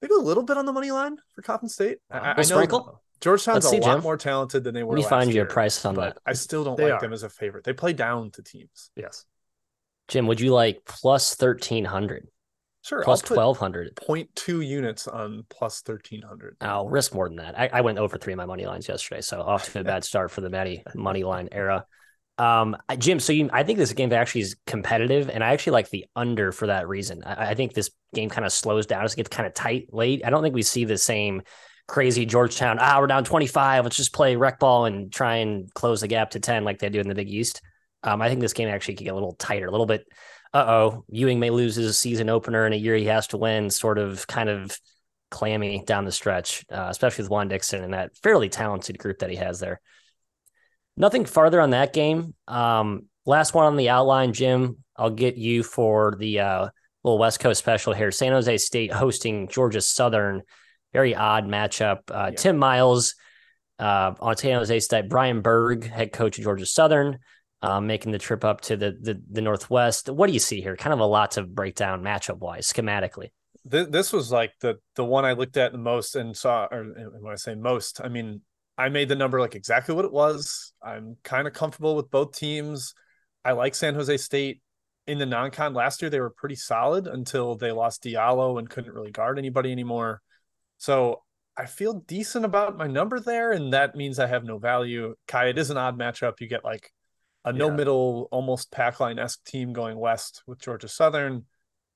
maybe 0.03 0.15
a 0.15 0.19
little 0.19 0.43
bit 0.43 0.59
on 0.59 0.67
the 0.67 0.73
money 0.73 0.91
line 0.91 1.17
for 1.35 1.43
Coppin 1.43 1.69
State. 1.69 1.99
I, 2.11 2.19
oh, 2.19 2.23
I 2.23 2.37
know 2.37 2.43
sprinkle. 2.43 3.03
Georgetown's 3.21 3.65
Let's 3.65 3.67
a 3.67 3.71
see, 3.71 3.81
lot 3.81 3.95
Jim. 3.97 4.03
more 4.03 4.17
talented 4.17 4.63
than 4.63 4.75
they 4.75 4.85
were. 4.85 4.97
Let 4.97 5.05
me 5.05 5.09
find 5.09 5.33
you 5.33 5.43
a 5.43 5.47
price 5.47 5.85
on 5.85 5.97
that. 5.97 6.19
I 6.25 6.35
still 6.35 6.63
don't 6.63 6.77
they 6.77 6.85
like 6.85 6.95
are. 6.95 7.01
them 7.01 7.13
as 7.13 7.25
a 7.25 7.29
favorite. 7.29 7.65
They 7.65 7.73
play 7.73 7.93
down 7.93 8.31
to 8.33 8.43
teams. 8.43 8.91
Yes. 8.95 9.25
Jim, 10.07 10.27
would 10.27 10.41
you 10.41 10.53
like 10.53 10.83
plus 10.87 11.35
thirteen 11.35 11.85
hundred? 11.85 12.29
Sure. 12.83 13.03
Plus 13.03 13.21
twelve 13.21 13.59
hundred. 13.59 13.97
0.2 13.97 14.67
units 14.67 15.09
on 15.09 15.45
plus 15.51 15.81
thirteen 15.83 16.23
hundred. 16.23 16.57
I'll 16.61 16.89
risk 16.89 17.13
more 17.13 17.29
than 17.29 17.37
that. 17.39 17.59
I, 17.59 17.69
I, 17.73 17.81
went 17.81 17.99
over 17.99 18.17
three 18.17 18.33
of 18.33 18.37
my 18.37 18.47
money 18.47 18.67
lines 18.67 18.89
yesterday, 18.89 19.21
so 19.21 19.41
off 19.41 19.73
to 19.73 19.81
a 19.81 19.85
bad 19.85 20.05
start 20.05 20.31
for 20.31 20.41
the 20.41 20.49
Maddie 20.49 20.85
money 20.95 21.25
line 21.25 21.49
era. 21.51 21.85
Um, 22.39 22.77
Jim, 22.99 23.19
so 23.19 23.33
you, 23.33 23.51
I 23.53 23.65
think 23.65 23.79
this 23.79 23.93
game 23.93 24.13
actually 24.13 24.43
is 24.43 24.57
competitive, 24.67 25.29
and 25.29 25.43
I 25.43 25.53
actually 25.53 25.73
like 25.73 25.91
the 25.91 26.07
under 26.15 26.53
for 26.53 26.69
that 26.69 26.89
reason. 26.89 27.25
I, 27.25 27.51
I 27.51 27.55
think 27.55 27.75
this 27.75 27.91
game 28.15 28.31
kind 28.31 28.47
of 28.47 28.53
slows 28.53 28.87
down, 28.87 29.05
it 29.05 29.17
gets 29.17 29.29
kind 29.29 29.47
of 29.47 29.55
tight 29.55 29.93
late. 29.93 30.23
I 30.25 30.31
don't 30.31 30.43
think 30.43 30.55
we 30.55 30.63
see 30.63 30.85
the 30.85 30.97
same 30.97 31.43
crazy 31.89 32.27
Georgetown. 32.27 32.79
Ah, 32.81 32.99
we're 33.01 33.07
down 33.09 33.25
twenty 33.25 33.47
five. 33.47 33.85
Let's 33.85 33.97
just 33.97 34.13
play 34.13 34.37
rec 34.37 34.59
ball 34.61 34.85
and 34.85 35.13
try 35.13 35.37
and 35.37 35.73
close 35.75 36.01
the 36.01 36.09
gap 36.09 36.31
to 36.31 36.41
ten 36.41 36.65
like 36.65 36.79
they 36.79 36.91
do 36.91 37.01
in 37.01 37.09
the 37.09 37.15
Big 37.15 37.29
East. 37.29 37.61
Um, 38.03 38.23
I 38.23 38.29
think 38.29 38.41
this 38.41 38.53
game 38.53 38.69
actually 38.69 38.95
could 38.95 39.05
get 39.05 39.11
a 39.11 39.15
little 39.15 39.35
tighter, 39.35 39.67
a 39.67 39.71
little 39.71 39.87
bit. 39.87 40.07
Uh 40.55 40.65
oh, 40.67 41.05
Ewing 41.09 41.41
may 41.41 41.51
lose 41.51 41.75
his 41.75 41.99
season 41.99 42.29
opener 42.29 42.67
in 42.67 42.73
a 42.73 42.77
year 42.77 42.95
he 42.95 43.07
has 43.07 43.27
to 43.29 43.37
win. 43.37 43.69
Sort 43.71 43.99
of, 43.99 44.27
kind 44.27 44.49
of 44.49 44.79
clammy 45.31 45.83
down 45.85 46.05
the 46.05 46.13
stretch, 46.13 46.65
uh, 46.71 46.87
especially 46.89 47.23
with 47.23 47.31
Juan 47.31 47.49
Dixon 47.49 47.85
and 47.85 47.93
that 47.95 48.17
fairly 48.23 48.49
talented 48.49 48.99
group 48.99 49.19
that 49.19 49.31
he 49.31 49.37
has 49.37 49.61
there. 49.61 49.81
Nothing 50.99 51.25
farther 51.25 51.61
on 51.61 51.71
that 51.71 51.93
game. 51.93 52.35
Um, 52.47 53.07
last 53.25 53.55
one 53.55 53.67
on 53.67 53.77
the 53.77 53.89
outline, 53.89 54.33
Jim. 54.33 54.79
I'll 54.97 55.11
get 55.11 55.37
you 55.37 55.63
for 55.63 56.17
the 56.19 56.41
uh, 56.41 56.69
little 57.05 57.19
West 57.19 57.41
Coast 57.41 57.61
special 57.61 57.93
here. 57.93 58.11
San 58.11 58.33
Jose 58.33 58.59
State 58.59 58.93
hosting 58.93 59.49
Georgia 59.49 59.81
Southern. 59.81 60.43
Very 60.93 61.15
odd 61.15 61.47
matchup. 61.47 61.99
Uh, 62.11 62.31
yeah. 62.31 62.37
Tim 62.37 62.59
Miles 62.59 63.15
uh, 63.79 64.15
on 64.19 64.37
San 64.37 64.59
Jose 64.59 64.81
State. 64.81 65.09
Brian 65.09 65.41
Burg, 65.41 65.89
head 65.89 66.13
coach 66.13 66.37
of 66.37 66.45
Georgia 66.45 66.67
Southern 66.67 67.19
um, 67.63 67.87
making 67.87 68.13
the 68.13 68.19
trip 68.19 68.45
up 68.45 68.61
to 68.63 68.77
the, 68.77 68.97
the, 69.01 69.21
the 69.31 69.41
Northwest. 69.41 70.09
What 70.09 70.27
do 70.27 70.33
you 70.33 70.39
see 70.39 70.61
here? 70.61 70.77
Kind 70.77 70.93
of 70.93 71.01
a 71.01 71.07
lot 71.07 71.33
to 71.33 71.43
break 71.43 71.75
down 71.75 72.03
matchup 72.03 72.39
wise, 72.39 72.71
schematically. 72.73 73.31
This, 73.65 73.89
this 73.89 74.13
was 74.13 74.31
like 74.33 74.53
the 74.61 74.79
the 74.95 75.05
one 75.05 75.25
I 75.25 75.33
looked 75.33 75.57
at 75.57 75.73
the 75.73 75.79
most 75.79 76.17
and 76.17 76.37
saw. 76.37 76.69
Or 76.71 76.85
when 76.85 77.33
I 77.33 77.37
say 77.37 77.55
most, 77.55 78.01
I 78.03 78.09
mean 78.09 78.41
I 78.79 78.89
made 78.89 79.09
the 79.09 79.17
number 79.17 79.41
like 79.41 79.57
exactly 79.57 79.95
what 79.95 80.05
it 80.05 80.13
was. 80.13 80.73
I'm 80.81 81.17
kind 81.25 81.49
of 81.49 81.53
comfortable 81.53 81.97
with 81.97 82.11
both 82.11 82.39
teams. 82.39 82.95
I 83.45 83.53
like 83.53 83.75
San 83.75 83.95
Jose 83.95 84.17
State 84.19 84.63
in 85.09 85.19
the 85.19 85.27
non-con 85.27 85.75
last 85.75 86.01
year. 86.01 86.11
They 86.11 86.21
were 86.21 86.31
pretty 86.31 86.55
solid 86.55 87.09
until 87.09 87.57
they 87.57 87.73
lost 87.73 88.05
Diallo 88.05 88.59
and 88.59 88.71
couldn't 88.71 88.93
really 88.93 89.11
guard 89.11 89.39
anybody 89.39 89.73
anymore. 89.73 90.23
So 90.77 91.23
I 91.57 91.67
feel 91.67 91.95
decent 91.95 92.45
about 92.45 92.79
my 92.79 92.87
number 92.87 93.19
there, 93.19 93.51
and 93.51 93.73
that 93.73 93.97
means 93.97 94.21
I 94.21 94.29
have 94.29 94.45
no 94.45 94.59
value. 94.59 95.17
Kai, 95.27 95.49
it 95.49 95.59
is 95.59 95.71
an 95.71 95.77
odd 95.77 95.99
matchup. 95.99 96.41
You 96.41 96.47
get 96.47 96.65
like 96.65 96.93
a 97.45 97.53
no 97.53 97.73
middle, 97.73 98.29
almost 98.31 98.71
pack 98.71 99.01
line 99.01 99.19
esque 99.19 99.45
team 99.45 99.73
going 99.73 99.99
west 99.99 100.45
with 100.47 100.61
Georgia 100.61 100.87
Southern. 100.87 101.47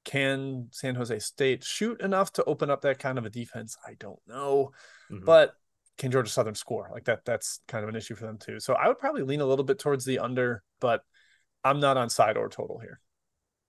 Can 0.04 0.66
San 0.72 0.96
Jose 0.96 1.16
State 1.20 1.62
shoot 1.62 2.00
enough 2.00 2.32
to 2.32 2.44
open 2.44 2.70
up 2.70 2.80
that 2.80 2.98
kind 2.98 3.18
of 3.18 3.24
a 3.24 3.30
defense? 3.30 3.76
I 3.86 3.94
don't 4.00 4.18
know, 4.26 4.72
mm-hmm. 5.08 5.24
but 5.24 5.54
can 6.02 6.10
Georgia 6.10 6.30
Southern 6.30 6.54
score? 6.54 6.90
Like 6.92 7.04
that, 7.04 7.24
that's 7.24 7.60
kind 7.68 7.82
of 7.82 7.88
an 7.88 7.96
issue 7.96 8.14
for 8.14 8.26
them 8.26 8.38
too. 8.38 8.60
So 8.60 8.74
I 8.74 8.88
would 8.88 8.98
probably 8.98 9.22
lean 9.22 9.40
a 9.40 9.46
little 9.46 9.64
bit 9.64 9.78
towards 9.78 10.04
the 10.04 10.18
under, 10.18 10.62
but 10.80 11.02
I'm 11.64 11.80
not 11.80 11.96
on 11.96 12.10
side 12.10 12.36
or 12.36 12.48
total 12.48 12.78
here. 12.78 13.00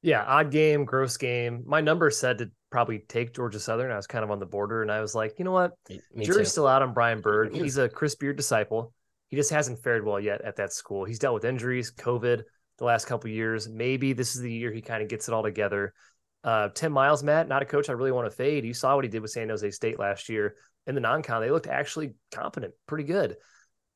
Yeah, 0.02 0.24
odd 0.24 0.52
game, 0.52 0.84
gross 0.84 1.16
game. 1.16 1.64
My 1.66 1.80
number 1.80 2.10
said 2.10 2.40
to 2.40 2.52
probably 2.70 3.00
take 3.00 3.34
Georgia 3.34 3.60
Southern. 3.60 3.92
I 3.92 3.96
was 3.96 4.08
kind 4.08 4.26
of 4.26 4.32
on 4.32 4.40
the 4.40 4.46
border, 4.46 4.82
and 4.82 4.92
I 4.92 5.00
was 5.00 5.16
like, 5.16 5.40
you 5.40 5.46
know 5.46 5.54
what? 5.54 5.72
Me 5.90 6.26
Jury's 6.26 6.48
too. 6.48 6.52
still 6.52 6.68
out 6.68 6.82
on 6.82 6.94
Brian 6.94 7.22
Burg. 7.22 7.54
He's 7.56 7.78
a 7.78 7.88
Chris 7.88 8.16
Beard 8.16 8.36
disciple 8.36 8.94
he 9.34 9.38
just 9.38 9.50
hasn't 9.50 9.82
fared 9.82 10.06
well 10.06 10.20
yet 10.20 10.44
at 10.44 10.58
that 10.58 10.74
school. 10.74 11.06
He's 11.06 11.18
dealt 11.18 11.34
with 11.34 11.44
injuries, 11.44 11.92
COVID 11.92 12.44
the 12.78 12.86
last 12.86 13.06
couple 13.06 13.32
years. 13.32 13.68
Maybe 13.68 14.14
this 14.14 14.36
is 14.36 14.42
the 14.42 14.54
year 14.54 14.72
he 14.72 14.80
kind 14.80 15.02
of 15.02 15.10
gets 15.10 15.28
it 15.28 15.34
all 15.34 15.42
together. 15.42 15.96
Uh, 16.44 16.70
Tim 16.70 16.92
Miles, 16.92 17.24
Matt, 17.24 17.48
not 17.48 17.64
a 17.64 17.66
coach 17.66 17.90
I 17.90 17.94
really 17.94 18.12
want 18.12 18.30
to 18.30 18.38
fade. 18.38 18.64
You 18.64 18.76
saw 18.76 18.94
what 18.94 19.06
he 19.06 19.10
did 19.10 19.24
with 19.24 19.32
San 19.32 19.50
Jose 19.50 19.72
State 19.72 19.98
last 19.98 20.30
year 20.30 20.54
in 20.88 20.96
the 20.96 21.02
non-con. 21.02 21.42
They 21.42 21.52
looked 21.52 21.68
actually 21.68 22.14
competent, 22.32 22.74
pretty 22.88 23.06
good, 23.06 23.38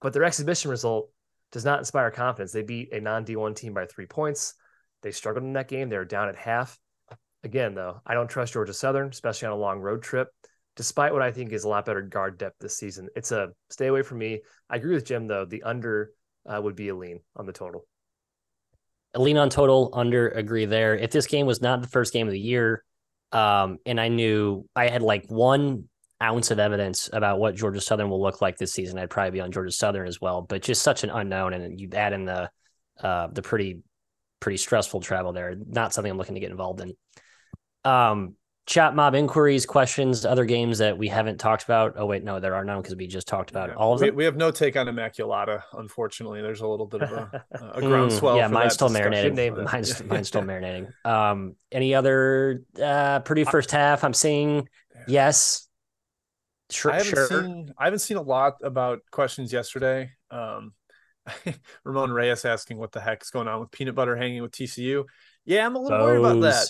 but 0.02 0.14
their 0.14 0.24
exhibition 0.24 0.72
result 0.72 1.12
does 1.52 1.66
not 1.66 1.80
inspire 1.80 2.12
confidence. 2.12 2.52
They 2.52 2.64
beat 2.64 2.94
a 2.94 3.00
non-D1 3.00 3.56
team 3.56 3.74
by 3.74 3.86
three 3.86 4.06
points. 4.06 4.54
They 5.02 5.12
struggled 5.12 5.46
in 5.46 5.54
that 5.54 5.68
game. 5.68 5.90
They 5.90 5.98
were 5.98 6.06
down 6.06 6.30
at 6.30 6.36
half. 6.36 6.78
Again, 7.44 7.76
though, 7.76 8.02
I 8.06 8.14
don't 8.14 8.30
trust 8.30 8.54
Georgia 8.54 8.74
Southern, 8.74 9.10
especially 9.10 9.48
on 9.48 9.54
a 9.54 9.58
long 9.58 9.80
road 9.80 10.02
trip 10.02 10.30
despite 10.78 11.12
what 11.12 11.24
I 11.24 11.32
think 11.32 11.52
is 11.52 11.66
a 11.66 11.68
lot 11.68 11.86
better 11.86 12.04
guard 12.04 12.38
depth 12.38 12.60
this 12.60 12.78
season. 12.78 13.10
It's 13.16 13.32
a 13.32 13.50
stay 13.70 13.88
away 13.88 14.04
from 14.04 14.20
me. 14.20 14.42
I 14.70 14.78
agree 14.78 14.94
with 14.94 15.06
Jim 15.06 15.28
though. 15.28 15.44
The 15.44 15.64
under 15.64 16.12
uh, 16.46 16.62
would 16.64 16.76
be 16.76 16.90
a 16.90 16.96
lean 16.96 17.20
on 17.36 17.46
the 17.46 17.52
total. 17.52 17.86
A 19.16 19.20
lean 19.20 19.38
on 19.38 19.50
total 19.50 19.90
under 19.94 20.30
agree 20.30 20.66
there. 20.66 20.96
If 20.96 21.12
this 21.12 21.26
game 21.26 21.48
was 21.48 21.62
not 21.62 21.82
the 21.82 21.88
first 21.88 22.14
game 22.14 22.28
of 22.28 22.32
the 22.32 22.40
year, 22.40 22.84
um, 23.32 23.80
and 23.86 24.00
I 24.00 24.08
knew 24.08 24.66
I 24.76 24.88
had 24.88 25.02
like 25.02 25.26
one 25.30 25.90
ounce 26.22 26.52
of 26.52 26.60
evidence 26.60 27.10
about 27.14 27.40
what 27.40 27.56
Georgia 27.56 27.82
Southern 27.82 28.10
will 28.10 28.22
look 28.22 28.42
like 28.42 28.58
this 28.58 28.74
season, 28.74 28.98
I'd 28.98 29.10
probably 29.10 29.32
be 29.32 29.42
on 29.42 29.52
Georgia 29.52 29.72
Southern 29.72 30.08
as 30.08 30.20
well. 30.20 30.42
But 30.42 30.62
just 30.62 30.82
such 30.82 31.04
an 31.04 31.10
unknown, 31.10 31.54
and 31.54 31.80
you 31.80 31.90
add 31.94 32.14
in 32.14 32.26
the 32.26 32.50
uh, 33.02 33.28
the 33.28 33.42
pretty 33.42 33.82
pretty 34.40 34.58
stressful 34.58 35.02
travel 35.02 35.34
there. 35.34 35.56
Not 35.56 35.94
something 35.94 36.12
I'm 36.12 36.18
looking 36.18 36.36
to 36.36 36.42
get 36.42 36.52
involved 36.52 36.82
in. 36.82 36.94
Um, 37.84 38.36
chat 38.68 38.94
mob 38.94 39.16
inquiries, 39.16 39.66
questions, 39.66 40.26
other 40.26 40.46
games 40.46 40.78
that 40.80 40.98
we 40.98 41.08
haven't 41.08 41.40
talked 41.40 41.64
about. 41.64 41.94
Oh 41.96 42.06
wait, 42.06 42.24
no, 42.24 42.40
there 42.40 42.54
are 42.54 42.64
none 42.64 42.82
because 42.82 42.96
we 42.96 43.08
just 43.08 43.28
talked 43.28 43.50
about 43.50 43.70
yeah. 43.70 43.76
all 43.76 43.94
of 43.94 44.00
them. 44.00 44.10
We, 44.10 44.16
we, 44.18 44.26
have 44.26 44.36
no 44.36 44.52
take 44.52 44.76
on 44.76 44.88
Immaculata, 44.88 45.64
unfortunately. 45.74 46.42
There's 46.42 46.62
a 46.62 46.68
little 46.68 46.86
bit 46.86 47.02
of 47.02 47.12
a, 47.12 47.46
a 47.76 47.82
groundswell. 47.82 48.36
mm, 48.36 48.40
yeah, 48.40 48.48
mine's 48.48 48.74
still 48.74 48.90
marinating. 48.90 49.72
Mine's, 49.72 50.04
mine's 50.06 50.28
still 50.28 50.44
marinating. 50.44 50.90
Um, 51.06 51.56
any 51.72 51.96
other 51.96 52.64
uh, 52.82 53.20
Purdue 53.20 53.46
first 53.46 53.72
half? 53.72 54.04
I'm 54.04 54.14
seeing 54.14 54.68
yes. 55.08 55.67
Sure, 56.70 56.92
I 56.92 56.98
haven't 56.98 57.14
sure. 57.14 57.28
seen 57.28 57.74
I 57.78 57.86
haven't 57.86 58.00
seen 58.00 58.18
a 58.18 58.22
lot 58.22 58.56
about 58.62 59.00
questions 59.12 59.54
yesterday. 59.54 60.12
Um, 60.32 60.74
Ramon 61.84 62.12
Reyes 62.12 62.46
asking 62.46 62.78
what 62.78 62.92
the 62.92 63.00
heck's 63.00 63.30
going 63.30 63.48
on 63.48 63.60
with 63.60 63.72
peanut 63.72 63.96
butter 63.96 64.16
hanging 64.16 64.42
with 64.42 64.52
TCU. 64.52 65.06
Yeah, 65.46 65.66
I'm 65.66 65.76
a 65.76 65.80
little 65.80 66.00
worried 66.00 66.20
about 66.20 66.42
that. 66.42 66.68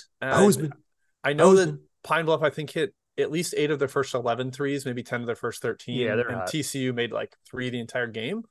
I 1.24 1.34
know 1.34 1.56
that. 1.56 1.80
Pine 2.04 2.26
Bluff, 2.26 2.42
I 2.42 2.50
think, 2.50 2.70
hit 2.70 2.94
at 3.18 3.32
least 3.32 3.54
eight 3.58 3.72
of 3.72 3.80
their 3.80 3.88
first 3.88 4.14
11 4.14 4.52
threes, 4.52 4.86
maybe 4.86 5.04
10 5.04 5.22
of 5.22 5.28
their 5.28 5.36
first 5.36 5.62
13. 5.62 6.00
Yeah, 6.00 6.16
they're 6.16 6.28
and 6.28 6.38
hot. 6.38 6.50
TCU 6.50 6.94
made 6.94 7.12
like 7.12 7.36
three 7.50 7.70
the 7.70 7.80
entire 7.80 8.08
game. 8.08 8.44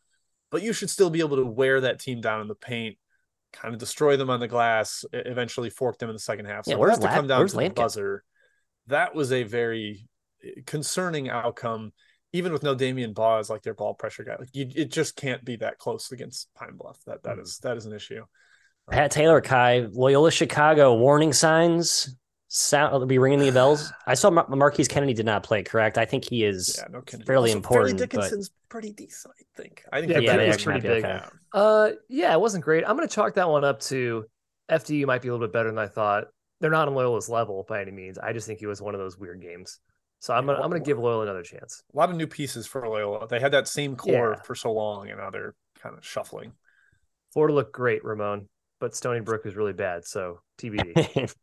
But 0.50 0.62
you 0.62 0.72
should 0.72 0.90
still 0.90 1.08
be 1.08 1.20
able 1.20 1.36
to 1.38 1.46
wear 1.46 1.80
that 1.82 2.00
team 2.00 2.20
down 2.20 2.40
in 2.40 2.48
the 2.48 2.54
paint, 2.54 2.98
kind 3.52 3.72
of 3.72 3.80
destroy 3.80 4.16
them 4.16 4.30
on 4.30 4.40
the 4.40 4.48
glass, 4.48 5.04
eventually 5.12 5.70
fork 5.70 5.98
them 5.98 6.08
in 6.10 6.14
the 6.14 6.20
second 6.20 6.46
half. 6.46 6.66
So 6.66 6.72
Yeah, 6.72 6.76
where's 6.76 6.92
has 6.92 6.98
to 7.00 7.06
La- 7.06 7.14
come 7.14 7.26
down 7.26 7.38
where's 7.38 7.52
to 7.52 7.58
the 7.58 7.68
buzzer. 7.70 8.22
That 8.88 9.14
was 9.14 9.32
a 9.32 9.42
very 9.42 10.06
concerning 10.66 11.28
outcome, 11.30 11.92
even 12.32 12.52
with 12.52 12.62
no 12.62 12.74
Damian 12.74 13.12
Baugh 13.12 13.38
as 13.38 13.50
like 13.50 13.62
their 13.62 13.74
ball 13.74 13.94
pressure 13.94 14.24
guy. 14.24 14.36
Like 14.38 14.48
you, 14.52 14.68
it 14.74 14.90
just 14.90 15.16
can't 15.16 15.44
be 15.44 15.56
that 15.56 15.78
close 15.78 16.12
against 16.12 16.48
Pine 16.54 16.76
Bluff. 16.76 16.98
That 17.06 17.22
that 17.24 17.36
Mhm. 17.38 17.42
is 17.42 17.58
that 17.58 17.76
is 17.76 17.86
an 17.86 17.92
issue. 17.92 18.24
Pat 18.90 19.10
Taylor, 19.10 19.40
Ky, 19.40 19.88
Loyola 19.92 20.30
Chicago, 20.30 20.94
warning 20.94 21.32
signs. 21.32 22.16
Sound 22.48 23.08
be 23.08 23.18
ringing 23.18 23.40
the 23.40 23.50
bells. 23.50 23.92
I 24.06 24.14
saw 24.14 24.30
Mar- 24.30 24.46
Marquise 24.48 24.86
Kennedy 24.86 25.12
did 25.12 25.26
not 25.26 25.42
play. 25.42 25.64
Correct. 25.64 25.98
I 25.98 26.04
think 26.04 26.24
he 26.24 26.44
is. 26.44 26.76
Yeah, 26.78 26.86
no 26.92 27.02
fairly 27.26 27.50
Also, 27.50 27.56
important, 27.56 27.98
Fairleigh 27.98 28.06
but- 28.06 28.10
Dickinson's 28.10 28.50
pretty 28.68 28.92
decent, 28.92 29.34
I 29.38 29.60
think. 29.60 29.84
I 29.92 30.00
think 30.00 30.12
Yeah, 30.12 30.18
yeah, 30.20 30.30
Pitt 30.32 30.38
they 30.40 30.46
was 30.46 30.54
actually 30.56 30.80
pretty 30.80 30.88
might 30.88 30.94
big. 30.94 31.04
okay. 31.04 31.24
Uh, 31.52 31.90
yeah, 32.08 32.32
it 32.32 32.40
wasn't 32.40 32.62
great. 32.64 32.84
I'm 32.86 32.96
going 32.96 33.08
to 33.08 33.12
chalk 33.14 33.34
that 33.34 33.48
one 33.48 33.64
up 33.64 33.80
to 33.80 34.26
FDU 34.70 35.06
might 35.06 35.22
be 35.22 35.28
a 35.28 35.32
little 35.32 35.44
bit 35.46 35.52
better 35.52 35.68
than 35.70 35.78
I 35.78 35.88
thought. 35.88 36.28
They're 36.60 36.70
not 36.70 36.86
on 36.86 36.94
Loyola's 36.94 37.28
level 37.28 37.66
by 37.68 37.82
any 37.82 37.90
means. 37.90 38.16
I 38.16 38.32
just 38.32 38.46
think 38.46 38.62
it 38.62 38.66
was 38.68 38.80
one 38.80 38.94
of 38.94 39.00
those 39.00 39.18
weird 39.18 39.42
games. 39.42 39.80
So 40.20 40.34
I'm 40.34 40.46
gonna 40.46 40.58
I'm 40.60 40.70
gonna 40.70 40.80
give 40.80 40.98
Loyola 40.98 41.22
another 41.24 41.42
chance. 41.42 41.82
a 41.92 41.96
lot 41.96 42.10
of 42.10 42.16
new 42.16 42.26
pieces 42.26 42.66
for 42.66 42.86
Loyola. 42.88 43.28
They 43.28 43.38
had 43.40 43.52
that 43.52 43.68
same 43.68 43.96
core 43.96 44.34
Yeah. 44.36 44.42
for 44.42 44.54
so 44.54 44.72
long, 44.72 45.08
and 45.08 45.18
now 45.18 45.30
they're 45.30 45.54
kind 45.80 45.96
of 45.96 46.04
shuffling. 46.04 46.52
Florida 47.32 47.54
looked 47.54 47.72
great, 47.74 48.04
Ramon, 48.04 48.48
but 48.80 48.94
Stony 48.94 49.20
Brook 49.20 49.44
was 49.44 49.54
really 49.56 49.72
bad. 49.74 50.04
So 50.06 50.40
TBD. 50.58 51.08
Yeah. 51.16 51.26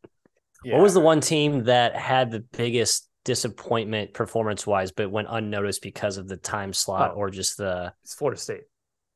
What 0.66 0.80
was 0.82 0.94
the 0.94 1.00
one 1.00 1.20
team 1.20 1.64
that 1.64 1.94
had 1.94 2.30
the 2.30 2.40
biggest 2.40 3.06
disappointment 3.26 4.14
performance 4.14 4.66
wise, 4.66 4.92
but 4.92 5.10
went 5.10 5.28
unnoticed 5.30 5.82
because 5.82 6.16
of 6.16 6.26
the 6.26 6.38
time 6.38 6.72
slot 6.72 7.10
Oh. 7.12 7.16
or 7.18 7.28
just 7.28 7.58
the 7.58 7.92
it's 8.02 8.14
Florida 8.14 8.40
State. 8.40 8.62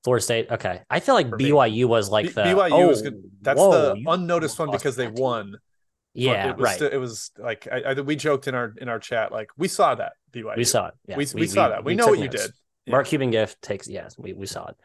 Florida 0.05 0.23
State? 0.23 0.51
Okay, 0.51 0.83
I 0.91 1.01
feel 1.01 1.15
like 1.15 1.31
For 1.31 1.37
me. 1.37 1.51
BYU 1.51 1.87
was 1.87 2.11
like 2.11 2.27
B- 2.27 2.33
the 2.33 2.43
BYU 2.43 2.71
oh, 2.73 2.89
was 2.89 3.01
good. 3.01 3.23
That's 3.41 3.59
whoa, 3.59 3.95
the 3.95 4.05
unnoticed 4.09 4.59
one 4.59 4.71
because 4.71 4.95
they 4.97 5.09
won. 5.09 5.47
team. 5.47 5.57
Won. 6.19 6.27
But 6.27 6.39
Yeah, 6.39 6.49
it 6.51 6.57
was 6.57 6.65
right. 6.65 6.77
still- 6.77 6.91
it 6.91 6.97
was 6.97 7.31
like 7.39 7.69
I, 7.71 7.83
I, 7.83 8.01
we 8.01 8.17
joked 8.17 8.49
in 8.49 8.55
our 8.55 8.75
in 8.81 8.89
our 8.89 8.99
chat, 8.99 9.33
like 9.33 9.51
we 9.57 9.69
saw 9.69 9.95
that 9.95 10.13
BYU. 10.33 10.57
we 10.57 10.65
saw 10.65 10.89
it. 10.89 10.95
Yeah, 11.07 11.17
we, 11.17 11.27
we, 11.35 11.47
saw 11.47 11.69
that. 11.69 11.85
We, 11.85 11.95
know 11.95 12.05
took 12.05 12.11
what 12.13 12.19
you 12.19 12.25
notes. 12.27 12.47
did. 12.47 12.53
Yeah. 12.87 12.93
Mark 12.93 13.07
Cuban 13.07 13.31
gift 13.31 13.61
takes 13.63 13.89
yes, 13.89 14.17
we, 14.19 14.33
we 14.33 14.47
saw 14.47 14.67
it. 14.69 14.77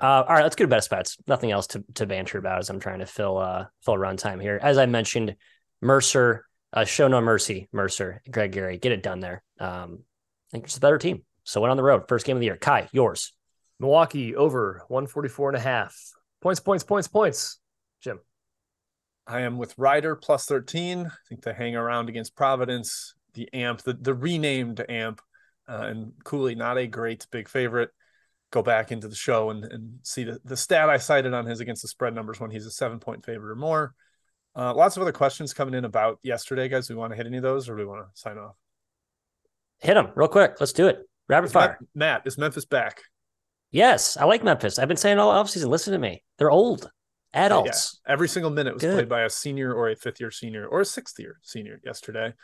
Uh, 0.00 0.24
all 0.26 0.34
right, 0.34 0.42
let's 0.42 0.56
go 0.56 0.64
to 0.64 0.68
best 0.68 0.90
bets. 0.90 1.16
Nothing 1.26 1.50
else 1.52 1.68
to, 1.68 1.84
to 1.94 2.06
banter 2.06 2.38
about 2.38 2.58
as 2.58 2.70
I'm 2.70 2.80
trying 2.80 3.00
to 3.00 3.06
fill 3.06 3.38
uh 3.38 3.66
fill 3.84 3.94
runtime 3.94 4.40
here. 4.40 4.58
As 4.62 4.78
I 4.78 4.86
mentioned, 4.86 5.36
Mercer, 5.80 6.46
uh, 6.72 6.84
show 6.84 7.08
no 7.08 7.20
mercy, 7.20 7.68
Mercer, 7.72 8.22
Greg 8.30 8.52
Gary, 8.52 8.78
get 8.78 8.92
it 8.92 9.02
done 9.02 9.20
there. 9.20 9.42
Um, 9.58 10.00
I 10.00 10.50
think 10.52 10.64
it's 10.64 10.76
a 10.76 10.80
better 10.80 10.98
team. 10.98 11.24
So 11.44 11.60
went 11.60 11.70
on 11.70 11.76
the 11.76 11.82
road, 11.82 12.04
first 12.08 12.24
game 12.24 12.36
of 12.36 12.40
the 12.40 12.46
year. 12.46 12.56
Ky, 12.56 12.88
yours. 12.92 13.32
Milwaukee 13.80 14.36
over 14.36 14.84
144 14.88 15.50
and 15.50 15.56
a 15.56 15.60
half. 15.60 15.96
Points, 16.40 16.60
points, 16.60 16.84
points, 16.84 17.08
points. 17.08 17.58
Jim. 18.00 18.20
I 19.26 19.42
am 19.42 19.56
with 19.56 19.78
Rider 19.78 20.16
plus 20.16 20.46
13. 20.46 21.06
I 21.06 21.10
think 21.28 21.42
they 21.42 21.52
hang 21.52 21.76
around 21.76 22.08
against 22.08 22.34
Providence, 22.36 23.14
the 23.34 23.52
AMP, 23.54 23.82
the, 23.82 23.94
the 23.94 24.14
renamed 24.14 24.84
AMP, 24.88 25.20
uh, 25.68 25.82
and 25.86 26.12
Cooley, 26.24 26.54
not 26.54 26.78
a 26.78 26.86
great 26.86 27.26
big 27.30 27.48
favorite. 27.48 27.90
Go 28.50 28.62
back 28.62 28.92
into 28.92 29.08
the 29.08 29.14
show 29.14 29.50
and, 29.50 29.64
and 29.64 29.98
see 30.02 30.24
the, 30.24 30.38
the 30.44 30.56
stat 30.56 30.90
I 30.90 30.98
cited 30.98 31.32
on 31.32 31.46
his 31.46 31.60
against 31.60 31.82
the 31.82 31.88
spread 31.88 32.14
numbers 32.14 32.40
when 32.40 32.50
he's 32.50 32.66
a 32.66 32.70
seven 32.70 32.98
point 32.98 33.24
favorite 33.24 33.52
or 33.52 33.56
more. 33.56 33.94
Uh, 34.54 34.74
lots 34.74 34.96
of 34.96 35.02
other 35.02 35.12
questions 35.12 35.54
coming 35.54 35.72
in 35.72 35.86
about 35.86 36.18
yesterday, 36.22 36.68
guys. 36.68 36.88
Do 36.88 36.94
we 36.94 37.00
want 37.00 37.12
to 37.12 37.16
hit 37.16 37.26
any 37.26 37.38
of 37.38 37.42
those 37.42 37.68
or 37.68 37.76
do 37.76 37.82
we 37.82 37.86
want 37.86 38.02
to 38.02 38.20
sign 38.20 38.36
off? 38.36 38.56
Hit 39.80 39.94
them 39.94 40.08
real 40.14 40.28
quick. 40.28 40.56
Let's 40.60 40.72
do 40.72 40.88
it. 40.88 40.98
Rapid 41.28 41.46
Is 41.46 41.52
fire. 41.52 41.78
Matt, 41.80 41.88
Matt, 41.94 42.22
is 42.26 42.36
Memphis 42.36 42.66
back? 42.66 43.00
Yes, 43.70 44.18
I 44.18 44.26
like 44.26 44.44
Memphis. 44.44 44.78
I've 44.78 44.88
been 44.88 44.98
saying 44.98 45.18
all 45.18 45.32
offseason. 45.32 45.68
Listen 45.68 45.94
to 45.94 45.98
me. 45.98 46.22
They're 46.36 46.50
old 46.50 46.90
adults. 47.34 48.00
Yeah, 48.06 48.12
every 48.12 48.28
single 48.28 48.50
minute 48.50 48.74
was 48.74 48.80
Good. 48.82 48.94
played 48.94 49.08
by 49.08 49.22
a 49.22 49.30
senior 49.30 49.72
or 49.72 49.90
a 49.90 49.96
fifth 49.96 50.20
year 50.20 50.30
senior 50.30 50.66
or 50.66 50.80
a 50.80 50.84
sixth 50.84 51.18
year 51.18 51.38
senior 51.42 51.80
yesterday. 51.84 52.34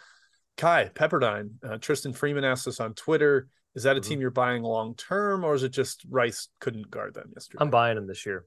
Ky 0.56 0.90
Pepperdine, 0.94 1.50
uh, 1.64 1.78
Tristan 1.78 2.12
Freeman 2.12 2.44
asked 2.44 2.66
us 2.66 2.80
on 2.80 2.94
Twitter: 2.94 3.48
Is 3.74 3.84
that 3.84 3.96
a 3.96 4.00
Mhm. 4.00 4.04
team 4.04 4.20
you're 4.20 4.30
buying 4.30 4.62
long 4.62 4.94
term, 4.96 5.44
or 5.44 5.54
is 5.54 5.62
it 5.62 5.68
just 5.70 6.04
Rice 6.10 6.48
couldn't 6.60 6.90
guard 6.90 7.14
them 7.14 7.30
yesterday? 7.34 7.62
I'm 7.62 7.70
buying 7.70 7.94
them 7.96 8.06
this 8.06 8.26
year. 8.26 8.44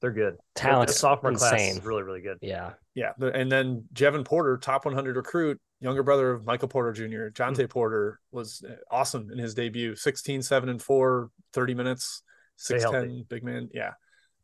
They're 0.00 0.10
good. 0.10 0.36
Talent 0.56 0.88
the 0.88 0.94
sophomore 0.94 1.32
class 1.34 1.60
is 1.60 1.84
really, 1.84 2.02
really 2.02 2.20
good. 2.22 2.38
Yeah. 2.40 2.72
yeah, 2.94 3.12
and 3.20 3.52
then 3.52 3.84
Jevon 3.94 4.24
Porter, 4.24 4.56
top 4.58 4.84
100 4.84 5.14
recruit, 5.14 5.60
younger 5.78 6.02
brother 6.02 6.32
of 6.32 6.44
Michael 6.44 6.66
Porter 6.66 6.92
Jr. 6.92 7.28
Jonte 7.30 7.58
Hmm. 7.62 7.66
Porter 7.66 8.18
was 8.32 8.64
uh, 8.68 8.74
awesome 8.90 9.30
in 9.30 9.38
his 9.38 9.54
debut. 9.54 9.94
16, 9.94 10.42
7 10.42 10.68
and 10.68 10.82
4, 10.82 11.30
30 11.52 11.74
minutes, 11.74 12.24
Stay 12.56 12.78
6'10, 12.80 13.28
big 13.28 13.44
man. 13.44 13.68
Yeah. 13.72 13.92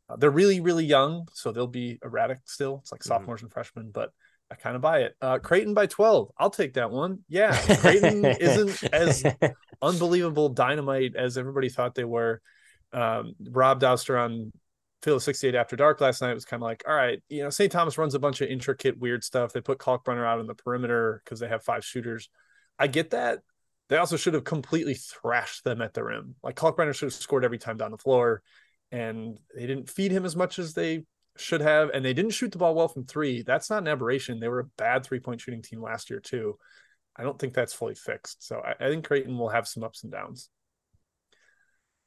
Uh, 0.09 0.15
they're 0.15 0.29
really, 0.31 0.59
really 0.59 0.85
young, 0.85 1.27
so 1.33 1.51
they'll 1.51 1.67
be 1.67 1.99
erratic 2.03 2.39
still. 2.45 2.79
It's 2.81 2.91
like 2.91 3.01
Mhm. 3.01 3.07
sophomores 3.07 3.41
and 3.43 3.51
freshmen, 3.51 3.91
but 3.91 4.11
I 4.51 4.55
kind 4.55 4.75
of 4.75 4.81
buy 4.81 5.01
it. 5.01 5.15
Uh, 5.21 5.37
Creighton 5.37 5.73
by 5.75 5.85
12. 5.85 6.31
I'll 6.37 6.49
take 6.49 6.73
that 6.73 6.89
one. 6.89 7.19
Yeah. 7.27 7.55
Creighton 7.77 8.25
isn't 8.25 8.83
as 8.91 9.23
unbelievable 9.81 10.49
dynamite 10.49 11.15
as 11.15 11.37
everybody 11.37 11.69
thought 11.69 11.95
they 11.95 12.03
were. 12.03 12.41
Um, 12.91 13.35
Rob 13.51 13.79
Dauster 13.79 14.19
on 14.19 14.51
Field 15.03 15.21
68 15.21 15.55
After 15.55 15.75
Dark 15.75 16.01
last 16.01 16.21
night 16.21 16.33
was 16.33 16.45
kind 16.45 16.61
of 16.61 16.65
like, 16.65 16.83
all 16.87 16.93
right, 16.95 17.21
you 17.29 17.43
know, 17.43 17.49
St. 17.49 17.71
Thomas 17.71 17.97
runs 17.97 18.15
a 18.15 18.19
bunch 18.19 18.41
of 18.41 18.49
intricate, 18.49 18.97
weird 18.97 19.23
stuff. 19.23 19.53
They 19.53 19.61
put 19.61 19.77
Kalkbrenner 19.77 20.25
out 20.25 20.39
on 20.39 20.47
the 20.47 20.55
perimeter 20.55 21.21
because 21.23 21.39
they 21.39 21.47
have 21.47 21.63
five 21.63 21.85
shooters. 21.85 22.29
I 22.77 22.87
get 22.87 23.11
that. 23.11 23.39
They 23.89 23.97
also 23.97 24.17
should 24.17 24.33
have 24.33 24.43
completely 24.43 24.95
thrashed 24.95 25.63
them 25.63 25.81
at 25.81 25.93
the 25.93 26.03
rim. 26.03 26.35
Like 26.43 26.55
Kalkbrenner 26.55 26.93
should 26.93 27.07
have 27.07 27.13
scored 27.13 27.45
every 27.45 27.59
time 27.59 27.77
down 27.77 27.91
the 27.91 27.97
floor, 27.97 28.41
and 28.91 29.39
they 29.55 29.67
didn't 29.67 29.89
feed 29.89 30.11
him 30.11 30.25
as 30.25 30.35
much 30.35 30.59
as 30.59 30.73
they 30.73 31.05
should 31.37 31.61
have, 31.61 31.89
and 31.93 32.03
they 32.03 32.13
didn't 32.13 32.31
shoot 32.31 32.51
the 32.51 32.57
ball 32.57 32.75
well 32.75 32.87
from 32.87 33.05
three. 33.05 33.43
That's 33.43 33.69
not 33.69 33.83
an 33.83 33.87
aberration. 33.87 34.39
They 34.39 34.47
were 34.47 34.59
a 34.59 34.69
bad 34.77 35.05
three 35.05 35.19
point 35.19 35.41
shooting 35.41 35.61
team 35.61 35.81
last 35.81 36.09
year 36.09 36.19
too. 36.19 36.57
I 37.15 37.23
don't 37.23 37.37
think 37.37 37.53
that's 37.53 37.73
fully 37.73 37.95
fixed. 37.95 38.45
So 38.45 38.61
I, 38.61 38.85
I 38.85 38.89
think 38.89 39.05
Creighton 39.05 39.37
will 39.37 39.49
have 39.49 39.67
some 39.67 39.83
ups 39.83 40.03
and 40.03 40.11
downs. 40.11 40.49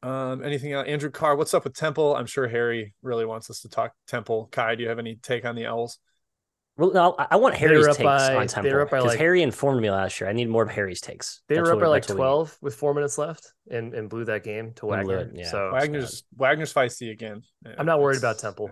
Um, 0.03 0.43
anything 0.43 0.73
else? 0.73 0.89
Andrew 0.89 1.11
Carr, 1.11 1.37
what's 1.37 1.55
up 1.55 1.65
with 1.65 1.75
Temple? 1.75 2.17
I'm 2.17 2.27
sure 2.27 2.49
Harry 2.49 2.93
really 3.03 3.25
wants 3.25 3.51
us 3.51 3.61
to 3.61 3.69
talk 3.69 3.93
Temple. 4.09 4.49
Ky, 4.51 4.77
do 4.77 4.83
you 4.83 4.89
have 4.89 4.99
any 4.99 5.17
take 5.17 5.45
on 5.45 5.55
the 5.55 5.67
Owls? 5.67 5.99
Well, 6.79 6.91
no, 6.93 7.15
I 7.19 7.27
I 7.33 7.37
want 7.37 7.55
Harry's 7.55 7.87
takes 7.87 7.99
by- 7.99 8.35
on 8.35 8.41
they 8.43 8.47
Temple 8.47 8.73
were 8.73 8.81
up 8.81 8.91
by, 8.91 8.97
because 8.99 9.11
like- 9.11 9.19
Harry 9.19 9.43
informed 9.43 9.83
me 9.83 9.91
last 9.91 10.21
year. 10.21 10.31
I 10.31 10.33
need 10.33 10.49
more 10.49 10.63
of 10.63 10.71
Harry's 10.71 11.01
takes. 11.03 11.43
They 11.49 11.57
That's 11.57 11.69
were 11.69 11.75
up 11.75 11.81
by 11.81 11.87
like 11.89 12.03
that's 12.05 12.11
what 12.15 12.17
we 12.17 12.23
12 12.25 12.59
with 12.63 12.75
four 12.75 12.95
minutes 12.95 13.19
left 13.19 13.53
and, 13.71 13.93
and 13.93 14.09
blew 14.09 14.25
that 14.25 14.43
game 14.43 14.73
to 14.77 14.91
And 14.91 15.07
Wagner. 15.07 15.19
it, 15.29 15.31
yeah. 15.35 15.51
So 15.51 15.71
Wagner's 15.73 16.25
Wagner's 16.35 16.73
feisty 16.73 17.11
again. 17.11 17.43
Yeah, 17.67 17.75
I'm 17.79 17.85
not 17.87 18.01
worried 18.01 18.19
about 18.19 18.39
Temple. 18.39 18.71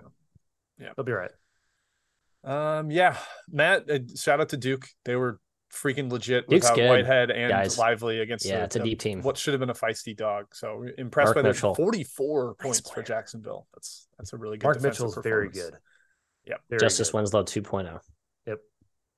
yeah. 0.81 0.89
they'll 0.97 1.05
be 1.05 1.13
right. 1.13 1.31
Um, 2.43 2.91
yeah, 2.91 3.19
Matt. 3.51 3.91
Uh, 3.91 3.99
shout 4.17 4.41
out 4.41 4.49
to 4.51 4.57
Duke. 4.57 4.87
They 5.05 5.15
were 5.17 5.39
freaking 5.71 6.11
legit 6.11 6.49
Duke's 6.49 6.65
without 6.65 6.77
good, 6.77 6.89
Whitehead 6.89 7.31
and 7.31 7.51
guys. 7.51 7.77
Lively 7.79 8.21
against. 8.21 8.47
Yeah, 8.47 8.61
the- 8.61 8.65
it's 8.65 8.77
a 8.77 8.79
the- 8.79 8.85
deep 8.87 9.01
team. 9.01 9.21
What 9.23 9.37
should 9.37 9.53
have 9.53 9.61
been 9.61 9.69
a 9.71 9.75
feisty 9.75 10.17
dog. 10.17 10.47
So 10.55 10.87
impressed 10.97 11.27
Mark 11.29 11.37
by 11.37 11.43
that. 11.43 11.49
Mitchell. 11.49 11.75
44 11.75 12.57
Nice 12.59 12.81
points 12.81 12.91
for. 12.91 13.03
Jacksonville. 13.03 13.67
That's 13.75 14.09
that's 14.17 14.33
a 14.33 14.39
really 14.39 14.57
good. 14.57 14.65
Mark 14.65 14.79
defensive 14.79 15.05
Mitchell's 15.09 15.23
very 15.23 15.51
good. 15.51 15.75
Yep. 16.51 16.61
Very 16.69 16.81
Justice 16.81 17.11
good. 17.11 17.17
Winslow 17.19 17.41
oh. 17.41 17.45
2.0. 17.45 18.01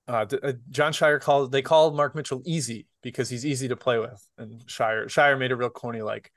Uh, 0.09 0.25
d- 0.25 0.39
uh, 0.43 0.53
John 0.71 0.93
Scheyer 0.93 1.21
called. 1.21 1.53
They 1.53 1.63
called 1.63 1.95
Mark 1.97 2.17
Mitchell 2.17 2.43
easy 2.45 2.89
because 3.03 3.29
he's 3.31 3.47
easy 3.47 3.69
to 3.69 3.77
play 3.77 3.99
with, 4.01 4.21
and 4.37 4.61
Scheyer 4.67 5.07
Scheyer 5.07 5.39
made 5.39 5.53
it 5.53 5.55
real 5.55 5.71
corny. 5.71 6.03
Like, 6.03 6.33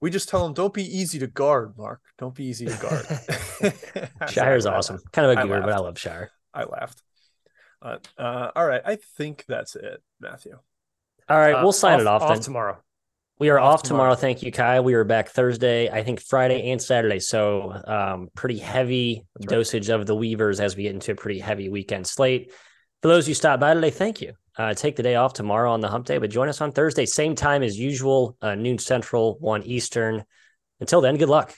we 0.00 0.08
just 0.08 0.28
tell 0.28 0.46
him, 0.46 0.54
don't 0.54 0.72
be 0.72 0.84
easy 0.84 1.18
to 1.18 1.26
guard, 1.26 1.76
Mark. 1.76 2.00
Don't 2.18 2.32
be 2.34 2.44
easy 2.44 2.66
to 2.66 2.76
guard. 2.76 3.04
Scheyer's 4.30 4.66
I- 4.66 4.72
I- 4.72 4.76
awesome. 4.76 5.00
Kind 5.12 5.30
of 5.30 5.36
a 5.36 5.42
goober, 5.42 5.60
but 5.60 5.72
I 5.72 5.78
love 5.78 5.96
Scheyer. 5.96 6.28
I 6.54 6.62
laughed. 6.64 7.02
Uh, 7.82 7.96
uh, 8.16 8.50
all 8.54 8.66
right, 8.66 8.82
I 8.84 8.96
think 9.16 9.44
that's 9.48 9.74
it, 9.74 10.00
Matthew. 10.20 10.56
All 11.28 11.36
right, 11.36 11.54
Uh, 11.56 11.62
we'll 11.64 11.72
sign 11.72 11.98
it 12.00 12.06
off, 12.06 12.26
then. 12.26 12.40
tomorrow. 12.40 12.78
We 13.40 13.50
are 13.50 13.58
Off 13.60 13.74
off, 13.74 13.82
tomorrow. 13.84 14.14
tomorrow. 14.14 14.14
Thank 14.16 14.42
you, 14.42 14.50
Ky. 14.50 14.80
We 14.80 14.94
are 14.94 15.04
back 15.04 15.28
Thursday, 15.28 15.88
I 15.88 16.02
think 16.02 16.20
Friday 16.20 16.72
and 16.72 16.82
Saturday. 16.82 17.20
So 17.20 17.72
um, 17.86 18.28
pretty 18.34 18.58
heavy 18.58 19.24
right. 19.38 19.48
dosage 19.48 19.90
of 19.90 20.06
the 20.06 20.16
Weavers 20.16 20.58
as 20.58 20.74
we 20.74 20.82
get 20.82 20.94
into 20.94 21.12
a 21.12 21.14
pretty 21.14 21.38
heavy 21.38 21.68
weekend 21.68 22.08
slate. 22.08 22.52
For 23.00 23.06
those 23.06 23.28
who 23.28 23.34
stopped 23.34 23.60
by 23.60 23.74
today, 23.74 23.90
thank 23.90 24.20
you. 24.20 24.32
Uh, 24.56 24.74
take 24.74 24.96
the 24.96 25.04
day 25.04 25.14
off 25.14 25.34
tomorrow 25.34 25.70
on 25.70 25.80
the 25.80 25.88
hump 25.88 26.06
day, 26.06 26.18
but 26.18 26.30
join 26.30 26.48
us 26.48 26.60
on 26.60 26.72
Thursday, 26.72 27.06
same 27.06 27.36
time 27.36 27.62
as 27.62 27.78
usual, 27.78 28.36
uh, 28.42 28.56
noon 28.56 28.76
central, 28.76 29.36
one 29.38 29.62
Eastern. 29.62 30.24
Until 30.80 31.00
then, 31.00 31.16
good 31.16 31.28
luck. 31.28 31.54